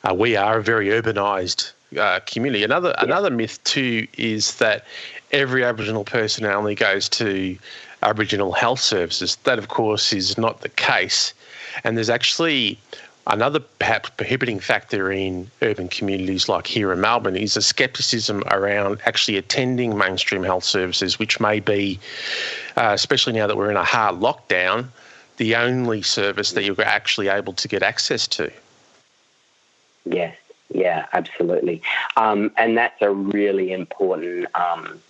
Uh, 0.03 0.15
we 0.15 0.37
are 0.37 0.59
a 0.59 0.63
very 0.63 0.89
urbanised 0.89 1.73
uh, 1.99 2.21
community. 2.27 2.65
Another 2.65 2.95
yeah. 2.99 3.05
another 3.05 3.31
myth 3.31 3.63
too 3.65 4.07
is 4.19 4.57
that 4.57 4.85
every 5.33 5.65
Aboriginal 5.65 6.05
person 6.05 6.45
only 6.45 6.75
goes 6.75 7.09
to 7.09 7.57
Aboriginal 8.03 8.53
health 8.53 8.81
services. 8.81 9.37
That, 9.45 9.59
of 9.59 9.69
course, 9.69 10.13
is 10.13 10.37
not 10.39 10.61
the 10.61 10.69
case. 10.69 11.33
And 11.83 11.97
there's 11.97 12.11
actually 12.11 12.79
another 13.27 13.61
perhaps 13.61 14.11
prohibiting 14.11 14.61
factor 14.61 15.11
in 15.11 15.51
urban 15.63 15.89
communities 15.89 16.49
like 16.49 16.67
here 16.67 16.93
in 16.93 17.01
Melbourne 17.01 17.37
is 17.37 17.57
a 17.57 17.63
skepticism 17.63 18.43
around 18.51 19.01
actually 19.07 19.37
attending 19.37 19.97
mainstream 19.97 20.43
health 20.43 20.65
services, 20.65 21.19
which 21.19 21.41
may 21.41 21.61
be, 21.61 21.99
uh, 22.77 22.91
especially 22.93 23.33
now 23.33 23.47
that 23.47 23.57
we're 23.57 23.71
in 23.71 23.77
a 23.77 23.85
hard 23.85 24.17
lockdown, 24.17 24.87
the 25.37 25.57
only 25.57 26.03
service 26.03 26.53
that 26.53 26.65
you're 26.65 26.81
actually 26.83 27.29
able 27.29 27.53
to 27.55 27.69
get 27.69 27.83
access 27.83 28.29
to. 28.29 28.53
Yes, 30.05 30.37
yeah, 30.73 31.07
absolutely. 31.13 31.83
Um, 32.17 32.53
and 32.57 32.77
that's 32.77 33.01
a 33.01 33.11
really 33.11 33.73
important 33.73 34.47
um, 34.55 35.01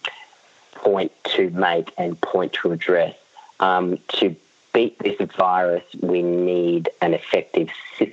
point 0.73 1.13
to 1.25 1.51
make 1.51 1.93
and 1.99 2.21
point 2.21 2.53
to 2.55 2.73
address. 2.73 3.17
Um, 3.61 3.99
to 4.09 4.35
beat 4.75 4.99
this 4.99 5.17
virus, 5.37 5.85
we 6.01 6.21
need 6.21 6.91
an 7.01 7.15
effective 7.15 7.71
system 7.97 8.04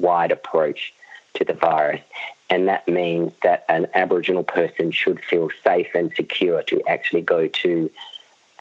wide 0.00 0.32
approach 0.32 0.92
to 1.34 1.44
the 1.44 1.54
virus. 1.54 2.00
And 2.48 2.68
that 2.68 2.88
means 2.88 3.32
that 3.42 3.64
an 3.68 3.86
Aboriginal 3.94 4.42
person 4.42 4.90
should 4.90 5.20
feel 5.20 5.50
safe 5.62 5.88
and 5.94 6.12
secure 6.14 6.62
to 6.64 6.82
actually 6.88 7.22
go 7.22 7.46
to 7.46 7.90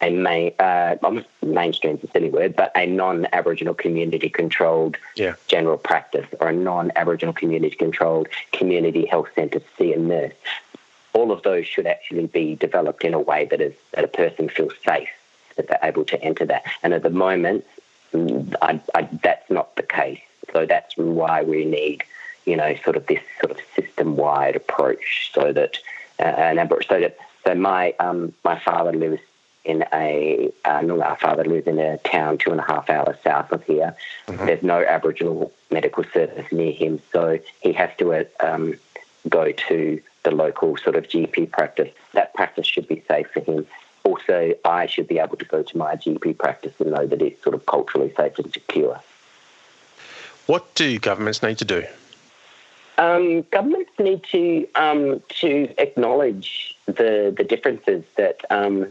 a 0.02 0.12
main, 0.12 0.54
uh, 0.60 0.96
mainstream 1.42 1.98
is 1.98 2.04
a 2.04 2.12
silly 2.12 2.30
word, 2.30 2.56
but 2.56 2.72
a 2.76 2.86
non-Aboriginal 2.86 3.74
community 3.74 4.30
controlled 4.30 4.96
yeah. 5.16 5.36
general 5.48 5.78
practice 5.78 6.28
or 6.40 6.50
a 6.50 6.54
non-Aboriginal 6.54 7.34
community 7.34 7.76
controlled 7.76 8.28
community 8.54 9.06
health 9.06 9.28
centre 9.36 9.60
to 9.60 9.66
see 9.78 9.92
a 9.94 10.00
nurse 10.00 10.34
all 11.14 11.32
of 11.32 11.42
those 11.44 11.66
should 11.66 11.88
actually 11.88 12.28
be 12.28 12.56
developed 12.56 13.04
in 13.04 13.14
a 13.14 13.20
way 13.20 13.46
that 13.46 13.62
is 13.62 13.74
that 13.92 14.04
a 14.04 14.08
person 14.08 14.48
feels 14.48 14.74
safe 14.86 15.10
that 15.56 15.68
they're 15.68 15.80
able 15.84 16.06
to 16.06 16.22
enter 16.22 16.46
that. 16.46 16.64
And 16.84 16.94
at 16.94 17.04
the 17.04 17.10
moment, 17.10 17.66
mm, 18.14 18.56
I, 18.62 18.80
I, 18.96 19.10
that's 19.24 19.50
not 19.50 19.76
the 19.76 19.84
case. 19.84 20.22
So 20.54 20.66
that's 20.66 20.96
why 20.98 21.44
we 21.44 21.66
need, 21.66 22.04
you 22.46 22.56
know, 22.56 22.76
sort 22.84 22.96
of 22.96 23.06
this 23.08 23.22
sort 23.40 23.52
of 23.52 23.60
system-wide 23.76 24.56
approach, 24.56 25.32
so 25.34 25.52
that 25.54 25.78
uh, 26.20 26.24
and 26.24 26.60
so 26.88 27.00
that 27.00 27.18
so 27.46 27.56
my 27.56 27.94
um, 28.00 28.34
my 28.44 28.60
father 28.60 28.94
lives 28.94 29.22
in 29.66 29.86
a 29.94 30.52
uh, 30.66 30.82
no, 30.82 31.02
our 31.02 31.18
father 31.18 31.44
lives 31.46 31.68
in 31.68 31.80
a 31.80 31.98
town 32.00 32.38
two 32.38 32.52
and 32.52 32.60
a 32.60 32.64
half 32.64 32.90
hours 32.90 33.18
south 33.24 33.52
of 33.52 33.64
here. 33.64 33.96
Mm-hmm. 34.28 34.46
There's 34.46 34.64
no 34.64 34.84
Aboriginal 34.84 35.52
medical 35.70 36.04
service 36.06 36.52
near 36.52 36.72
him, 36.72 37.02
so 37.12 37.40
he 37.62 37.74
has 37.74 37.90
to 37.98 38.14
uh, 38.14 38.24
um, 38.40 38.76
go 39.28 39.52
to 39.52 40.02
the 40.24 40.32
local 40.32 40.78
sort 40.78 40.96
of 40.96 41.06
GP 41.08 41.52
practice. 41.52 41.90
That 42.14 42.34
practice 42.34 42.68
should 42.68 42.88
be 42.88 43.04
safe 43.08 43.28
for 43.32 43.42
him. 43.42 43.68
Also, 44.04 44.54
I 44.66 44.86
should 44.88 45.08
be 45.08 45.20
able 45.20 45.38
to 45.38 45.46
go 45.46 45.62
to 45.62 45.78
my 45.78 45.96
GP 45.96 46.38
practice 46.38 46.74
and 46.80 46.92
know 46.92 47.06
that 47.06 47.22
it's 47.22 47.44
sort 47.44 47.54
of 47.54 47.66
culturally 47.66 48.14
safe 48.16 48.40
and 48.40 48.52
secure. 48.52 49.00
What 50.50 50.74
do 50.74 50.98
governments 50.98 51.44
need 51.44 51.60
to 51.60 51.66
do? 51.66 51.84
Um, 52.98 53.44
governments 53.52 53.92
need 54.00 54.24
to 54.32 54.68
um, 54.74 55.22
to 55.42 55.72
acknowledge 55.78 56.76
the 56.88 57.32
the 57.38 57.44
differences 57.44 58.04
that 58.16 58.44
um, 58.50 58.88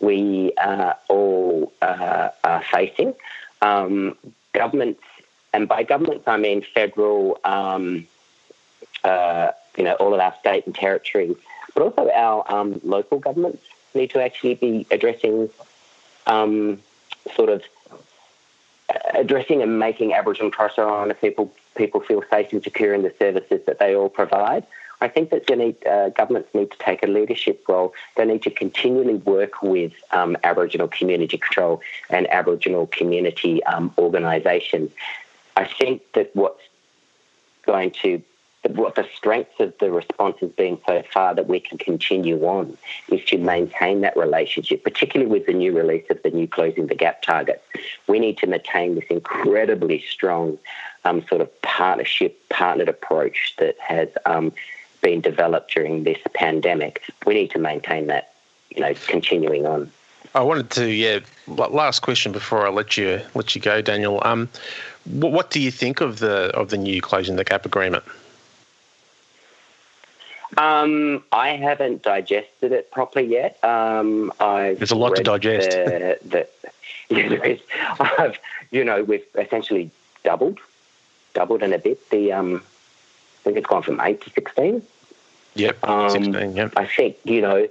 we 0.00 0.52
uh, 0.56 0.94
all 1.06 1.72
uh, 1.82 2.30
are 2.42 2.64
facing. 2.64 3.14
Um, 3.62 4.18
governments, 4.52 5.04
and 5.52 5.68
by 5.68 5.84
governments 5.84 6.26
I 6.26 6.36
mean 6.36 6.62
federal, 6.74 7.38
um, 7.44 8.08
uh, 9.04 9.52
you 9.76 9.84
know, 9.84 9.94
all 10.00 10.12
of 10.14 10.18
our 10.18 10.34
state 10.40 10.66
and 10.66 10.74
territory, 10.74 11.36
but 11.74 11.84
also 11.84 12.10
our 12.10 12.42
um, 12.52 12.80
local 12.82 13.20
governments 13.20 13.62
need 13.94 14.10
to 14.10 14.20
actually 14.20 14.56
be 14.56 14.84
addressing 14.90 15.48
sort 16.26 17.50
of 17.50 17.62
addressing 19.14 19.62
and 19.62 19.78
making 19.78 20.14
Aboriginal 20.14 20.50
Torres 20.50 20.72
Islander 20.78 21.14
people 21.14 21.52
people 21.76 22.00
feel 22.00 22.22
safe 22.30 22.52
and 22.52 22.62
secure 22.62 22.94
in 22.94 23.02
the 23.02 23.12
services 23.18 23.60
that 23.66 23.78
they 23.78 23.94
all 23.94 24.08
provide. 24.08 24.66
I 25.00 25.08
think 25.08 25.30
that 25.30 25.48
need, 25.56 25.86
uh, 25.86 26.08
governments 26.08 26.48
need 26.54 26.72
to 26.72 26.78
take 26.78 27.04
a 27.04 27.06
leadership 27.06 27.64
role. 27.68 27.94
They 28.16 28.24
need 28.24 28.42
to 28.42 28.50
continually 28.50 29.14
work 29.14 29.62
with 29.62 29.92
um, 30.10 30.36
Aboriginal 30.42 30.88
community 30.88 31.38
control 31.38 31.80
and 32.10 32.28
Aboriginal 32.32 32.88
community 32.88 33.62
um, 33.64 33.94
organisations. 33.96 34.90
I 35.56 35.66
think 35.66 36.02
that 36.14 36.34
what's 36.34 36.62
going 37.64 37.92
to 38.02 38.22
what 38.76 38.94
the 38.94 39.06
strength 39.14 39.58
of 39.60 39.76
the 39.78 39.90
response 39.90 40.38
has 40.40 40.50
been 40.50 40.78
so 40.86 41.02
far 41.12 41.34
that 41.34 41.46
we 41.46 41.60
can 41.60 41.78
continue 41.78 42.44
on 42.44 42.76
is 43.10 43.24
to 43.26 43.38
maintain 43.38 44.00
that 44.02 44.16
relationship, 44.16 44.84
particularly 44.84 45.30
with 45.30 45.46
the 45.46 45.52
new 45.52 45.76
release 45.76 46.08
of 46.10 46.22
the 46.22 46.30
new 46.30 46.48
Closing 46.48 46.86
the 46.86 46.94
Gap 46.94 47.22
targets. 47.22 47.62
We 48.06 48.18
need 48.18 48.38
to 48.38 48.46
maintain 48.46 48.94
this 48.94 49.04
incredibly 49.10 50.04
strong 50.08 50.58
um, 51.04 51.24
sort 51.28 51.40
of 51.40 51.62
partnership, 51.62 52.48
partnered 52.48 52.88
approach 52.88 53.54
that 53.58 53.78
has 53.80 54.08
um, 54.26 54.52
been 55.00 55.20
developed 55.20 55.72
during 55.72 56.04
this 56.04 56.18
pandemic. 56.34 57.02
We 57.26 57.34
need 57.34 57.50
to 57.52 57.58
maintain 57.58 58.08
that, 58.08 58.34
you 58.70 58.80
know, 58.80 58.94
continuing 59.06 59.66
on. 59.66 59.90
I 60.34 60.42
wanted 60.42 60.70
to, 60.70 60.86
yeah. 60.86 61.20
Last 61.46 62.00
question 62.00 62.32
before 62.32 62.66
I 62.66 62.70
let 62.70 62.96
you 62.96 63.22
let 63.34 63.54
you 63.54 63.60
go, 63.60 63.80
Daniel. 63.80 64.20
Um, 64.24 64.48
what 65.06 65.50
do 65.50 65.60
you 65.60 65.70
think 65.70 66.02
of 66.02 66.18
the 66.18 66.54
of 66.54 66.68
the 66.68 66.76
new 66.76 67.00
closing 67.00 67.36
the 67.36 67.44
gap 67.44 67.64
agreement? 67.64 68.04
Um, 70.56 71.22
I 71.30 71.50
haven't 71.50 72.02
digested 72.02 72.72
it 72.72 72.90
properly 72.90 73.26
yet. 73.26 73.62
Um, 73.62 74.32
i 74.40 74.74
There's 74.74 74.90
a 74.90 74.96
lot 74.96 75.16
to 75.16 75.22
digest. 75.22 75.70
The, 75.70 76.18
the, 76.24 76.48
yeah, 77.10 77.28
there 77.28 77.44
is. 77.44 77.60
I've, 78.00 78.38
you 78.70 78.84
know, 78.84 79.04
we've 79.04 79.24
essentially 79.34 79.90
doubled, 80.24 80.58
doubled 81.34 81.62
in 81.62 81.72
a 81.72 81.78
bit. 81.78 82.08
The 82.10 82.32
um, 82.32 82.56
I 82.56 83.44
think 83.44 83.58
it's 83.58 83.66
gone 83.66 83.82
from 83.82 84.00
eight 84.00 84.22
to 84.22 84.30
sixteen. 84.30 84.82
Yep, 85.54 85.88
um, 85.88 86.10
sixteen. 86.10 86.56
Yep. 86.56 86.72
I 86.76 86.86
think 86.86 87.18
you 87.24 87.40
know 87.40 87.68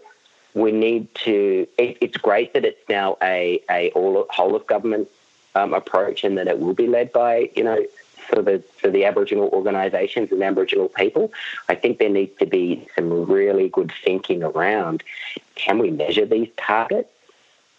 we 0.53 0.71
need 0.71 1.13
to. 1.15 1.67
It, 1.77 1.97
it's 2.01 2.17
great 2.17 2.53
that 2.53 2.63
it's 2.63 2.87
now 2.89 3.17
a 3.21 3.61
a 3.69 3.91
all 3.91 4.25
whole 4.29 4.55
of 4.55 4.67
government 4.67 5.09
um, 5.55 5.73
approach, 5.73 6.23
and 6.23 6.37
that 6.37 6.47
it 6.47 6.59
will 6.59 6.73
be 6.73 6.87
led 6.87 7.11
by 7.11 7.49
you 7.55 7.63
know 7.63 7.83
for 8.27 8.41
the 8.41 8.63
for 8.79 8.89
the 8.89 9.05
Aboriginal 9.05 9.49
organisations 9.49 10.31
and 10.31 10.43
Aboriginal 10.43 10.89
people. 10.89 11.31
I 11.69 11.75
think 11.75 11.99
there 11.99 12.09
needs 12.09 12.37
to 12.39 12.45
be 12.45 12.87
some 12.95 13.25
really 13.25 13.69
good 13.69 13.91
thinking 14.03 14.43
around: 14.43 15.03
can 15.55 15.79
we 15.79 15.91
measure 15.91 16.25
these 16.25 16.49
targets? 16.57 17.09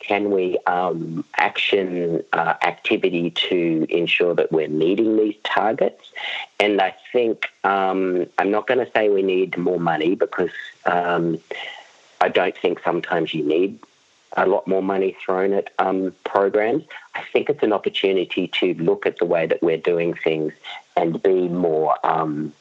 Can 0.01 0.31
we 0.31 0.59
um, 0.67 1.25
action 1.37 2.23
uh, 2.33 2.55
activity 2.63 3.31
to 3.31 3.87
ensure 3.89 4.33
that 4.35 4.53
we're 4.53 4.69
meeting 4.69 5.17
these 5.17 5.35
targets? 5.43 6.13
And 6.61 6.81
I 6.81 6.95
think 7.13 7.49
um, 7.65 8.27
I'm 8.39 8.51
not 8.51 8.69
going 8.69 8.85
to 8.85 8.91
say 8.93 9.09
we 9.09 9.23
need 9.23 9.59
more 9.59 9.81
money 9.81 10.15
because 10.15 10.53
um, 10.87 11.39
I 12.21 12.29
don't 12.29 12.57
think 12.57 12.81
sometimes 12.81 13.35
you 13.35 13.45
need 13.45 13.81
a 14.37 14.47
lot 14.47 14.67
more 14.67 14.83
money 14.83 15.17
thrown 15.25 15.53
at 15.53 15.71
um, 15.79 16.15
programs. 16.25 16.85
I 17.15 17.25
think 17.33 17.49
it's 17.49 17.63
an 17.63 17.73
opportunity 17.73 18.49
to 18.49 18.75
look 18.75 19.07
at 19.07 19.19
the 19.19 19.25
way 19.25 19.47
that 19.47 19.63
we're 19.63 19.79
doing 19.79 20.15
things 20.15 20.53
and 20.97 21.23
be 21.23 21.49
more 21.49 21.95
um, 22.07 22.53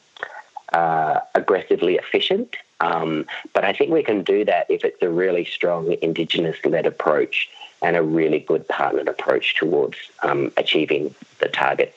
uh, 0.72 1.20
aggressively 1.34 1.96
efficient. 1.96 2.56
Um, 2.80 3.26
but 3.54 3.64
I 3.64 3.72
think 3.72 3.90
we 3.90 4.02
can 4.02 4.22
do 4.22 4.44
that 4.44 4.66
if 4.70 4.84
it's 4.84 5.02
a 5.02 5.08
really 5.08 5.44
strong 5.44 5.96
Indigenous 6.00 6.56
led 6.64 6.86
approach 6.86 7.48
and 7.82 7.96
a 7.96 8.02
really 8.02 8.40
good 8.40 8.66
partnered 8.68 9.08
approach 9.08 9.56
towards 9.56 9.98
um, 10.22 10.52
achieving 10.56 11.14
the 11.38 11.48
targets. 11.48 11.96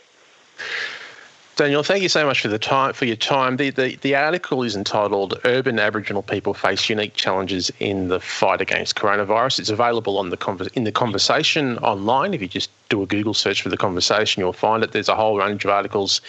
Daniel, 1.62 1.84
thank 1.84 2.01
you 2.01 2.09
so 2.09 2.26
much 2.26 2.41
for 2.41 2.47
the 2.47 2.57
time 2.57 2.91
for 2.91 3.05
your 3.05 3.16
time. 3.16 3.57
The, 3.57 3.70
the 3.70 3.95
the 3.97 4.16
article 4.16 4.64
is 4.64 4.76
entitled 4.76 5.39
"Urban 5.45 5.78
Aboriginal 5.78 6.24
People 6.24 6.55
Face 6.55 6.89
Unique 6.89 7.14
Challenges 7.14 7.72
in 7.80 8.07
the 8.07 8.20
Fight 8.20 8.62
Against 8.62 8.95
Coronavirus." 8.95 9.59
It's 9.59 9.70
available 9.70 10.18
on 10.18 10.32
the 10.32 10.72
in 10.74 10.86
the 10.86 10.91
conversation 10.91 11.78
online. 11.78 12.34
If 12.34 12.41
you 12.41 12.47
just 12.47 12.72
do 12.89 13.03
a 13.03 13.05
Google 13.05 13.36
search 13.36 13.62
for 13.62 13.70
the 13.70 13.78
conversation, 13.78 14.41
you'll 14.41 14.53
find 14.53 14.84
it. 14.84 14.91
There's 14.91 15.07
a 15.07 15.16
whole 15.16 15.38
range 15.38 15.64
of 15.64 15.70
articles 15.70 16.20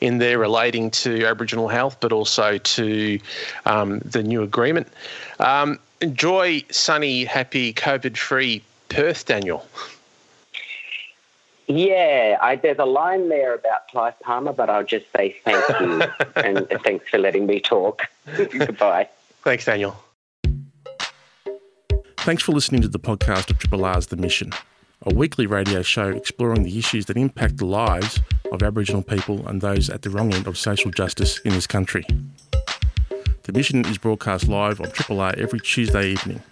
in 0.00 0.16
there 0.16 0.38
relating 0.38 0.90
to 0.92 1.26
Aboriginal 1.26 1.68
health, 1.68 1.98
but 2.00 2.10
also 2.10 2.56
to 2.56 3.20
um, 3.66 3.98
the 3.98 4.22
new 4.22 4.42
agreement. 4.42 4.88
Um, 5.38 5.78
enjoy 6.00 6.64
sunny, 6.70 7.26
happy, 7.26 7.74
COVID-free 7.74 8.62
Perth, 8.88 9.26
Daniel. 9.26 9.66
Yeah, 11.68 12.38
I, 12.40 12.56
there's 12.56 12.78
a 12.78 12.86
line 12.86 13.28
there 13.28 13.54
about 13.54 13.88
Clive 13.88 14.18
Palmer, 14.20 14.54
but 14.54 14.70
I'll 14.70 14.84
just 14.84 15.04
say 15.14 15.36
thank 15.44 15.68
you 15.80 16.02
and 16.36 16.66
thanks 16.82 17.08
for 17.10 17.18
letting 17.18 17.46
me 17.46 17.60
talk. 17.60 18.02
Goodbye. 18.36 19.08
Thanks, 19.44 19.66
Daniel. 19.66 19.94
Thanks 22.18 22.42
for 22.42 22.52
listening 22.52 22.80
to 22.82 22.88
the 22.88 22.98
podcast 22.98 23.50
of 23.50 23.58
Triple 23.58 23.84
R's 23.84 24.06
The 24.06 24.16
Mission, 24.16 24.52
a 25.02 25.14
weekly 25.14 25.46
radio 25.46 25.82
show 25.82 26.08
exploring 26.08 26.62
the 26.62 26.78
issues 26.78 27.04
that 27.06 27.18
impact 27.18 27.58
the 27.58 27.66
lives 27.66 28.20
of 28.50 28.62
Aboriginal 28.62 29.02
people 29.02 29.46
and 29.46 29.60
those 29.60 29.90
at 29.90 30.00
the 30.02 30.10
wrong 30.10 30.32
end 30.32 30.46
of 30.46 30.56
social 30.56 30.90
justice 30.90 31.38
in 31.40 31.52
this 31.52 31.66
country. 31.66 32.06
The 33.42 33.52
Mission 33.52 33.84
is 33.86 33.98
broadcast 33.98 34.48
live 34.48 34.80
on 34.80 34.90
Triple 34.90 35.20
R 35.20 35.34
every 35.36 35.60
Tuesday 35.60 36.08
evening. 36.08 36.42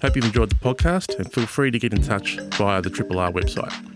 Hope 0.00 0.16
you've 0.16 0.24
enjoyed 0.24 0.50
the 0.50 0.56
podcast 0.56 1.18
and 1.18 1.30
feel 1.30 1.46
free 1.46 1.70
to 1.70 1.78
get 1.78 1.92
in 1.92 2.02
touch 2.02 2.38
via 2.56 2.80
the 2.80 2.90
Triple 2.90 3.18
R 3.18 3.30
website. 3.30 3.95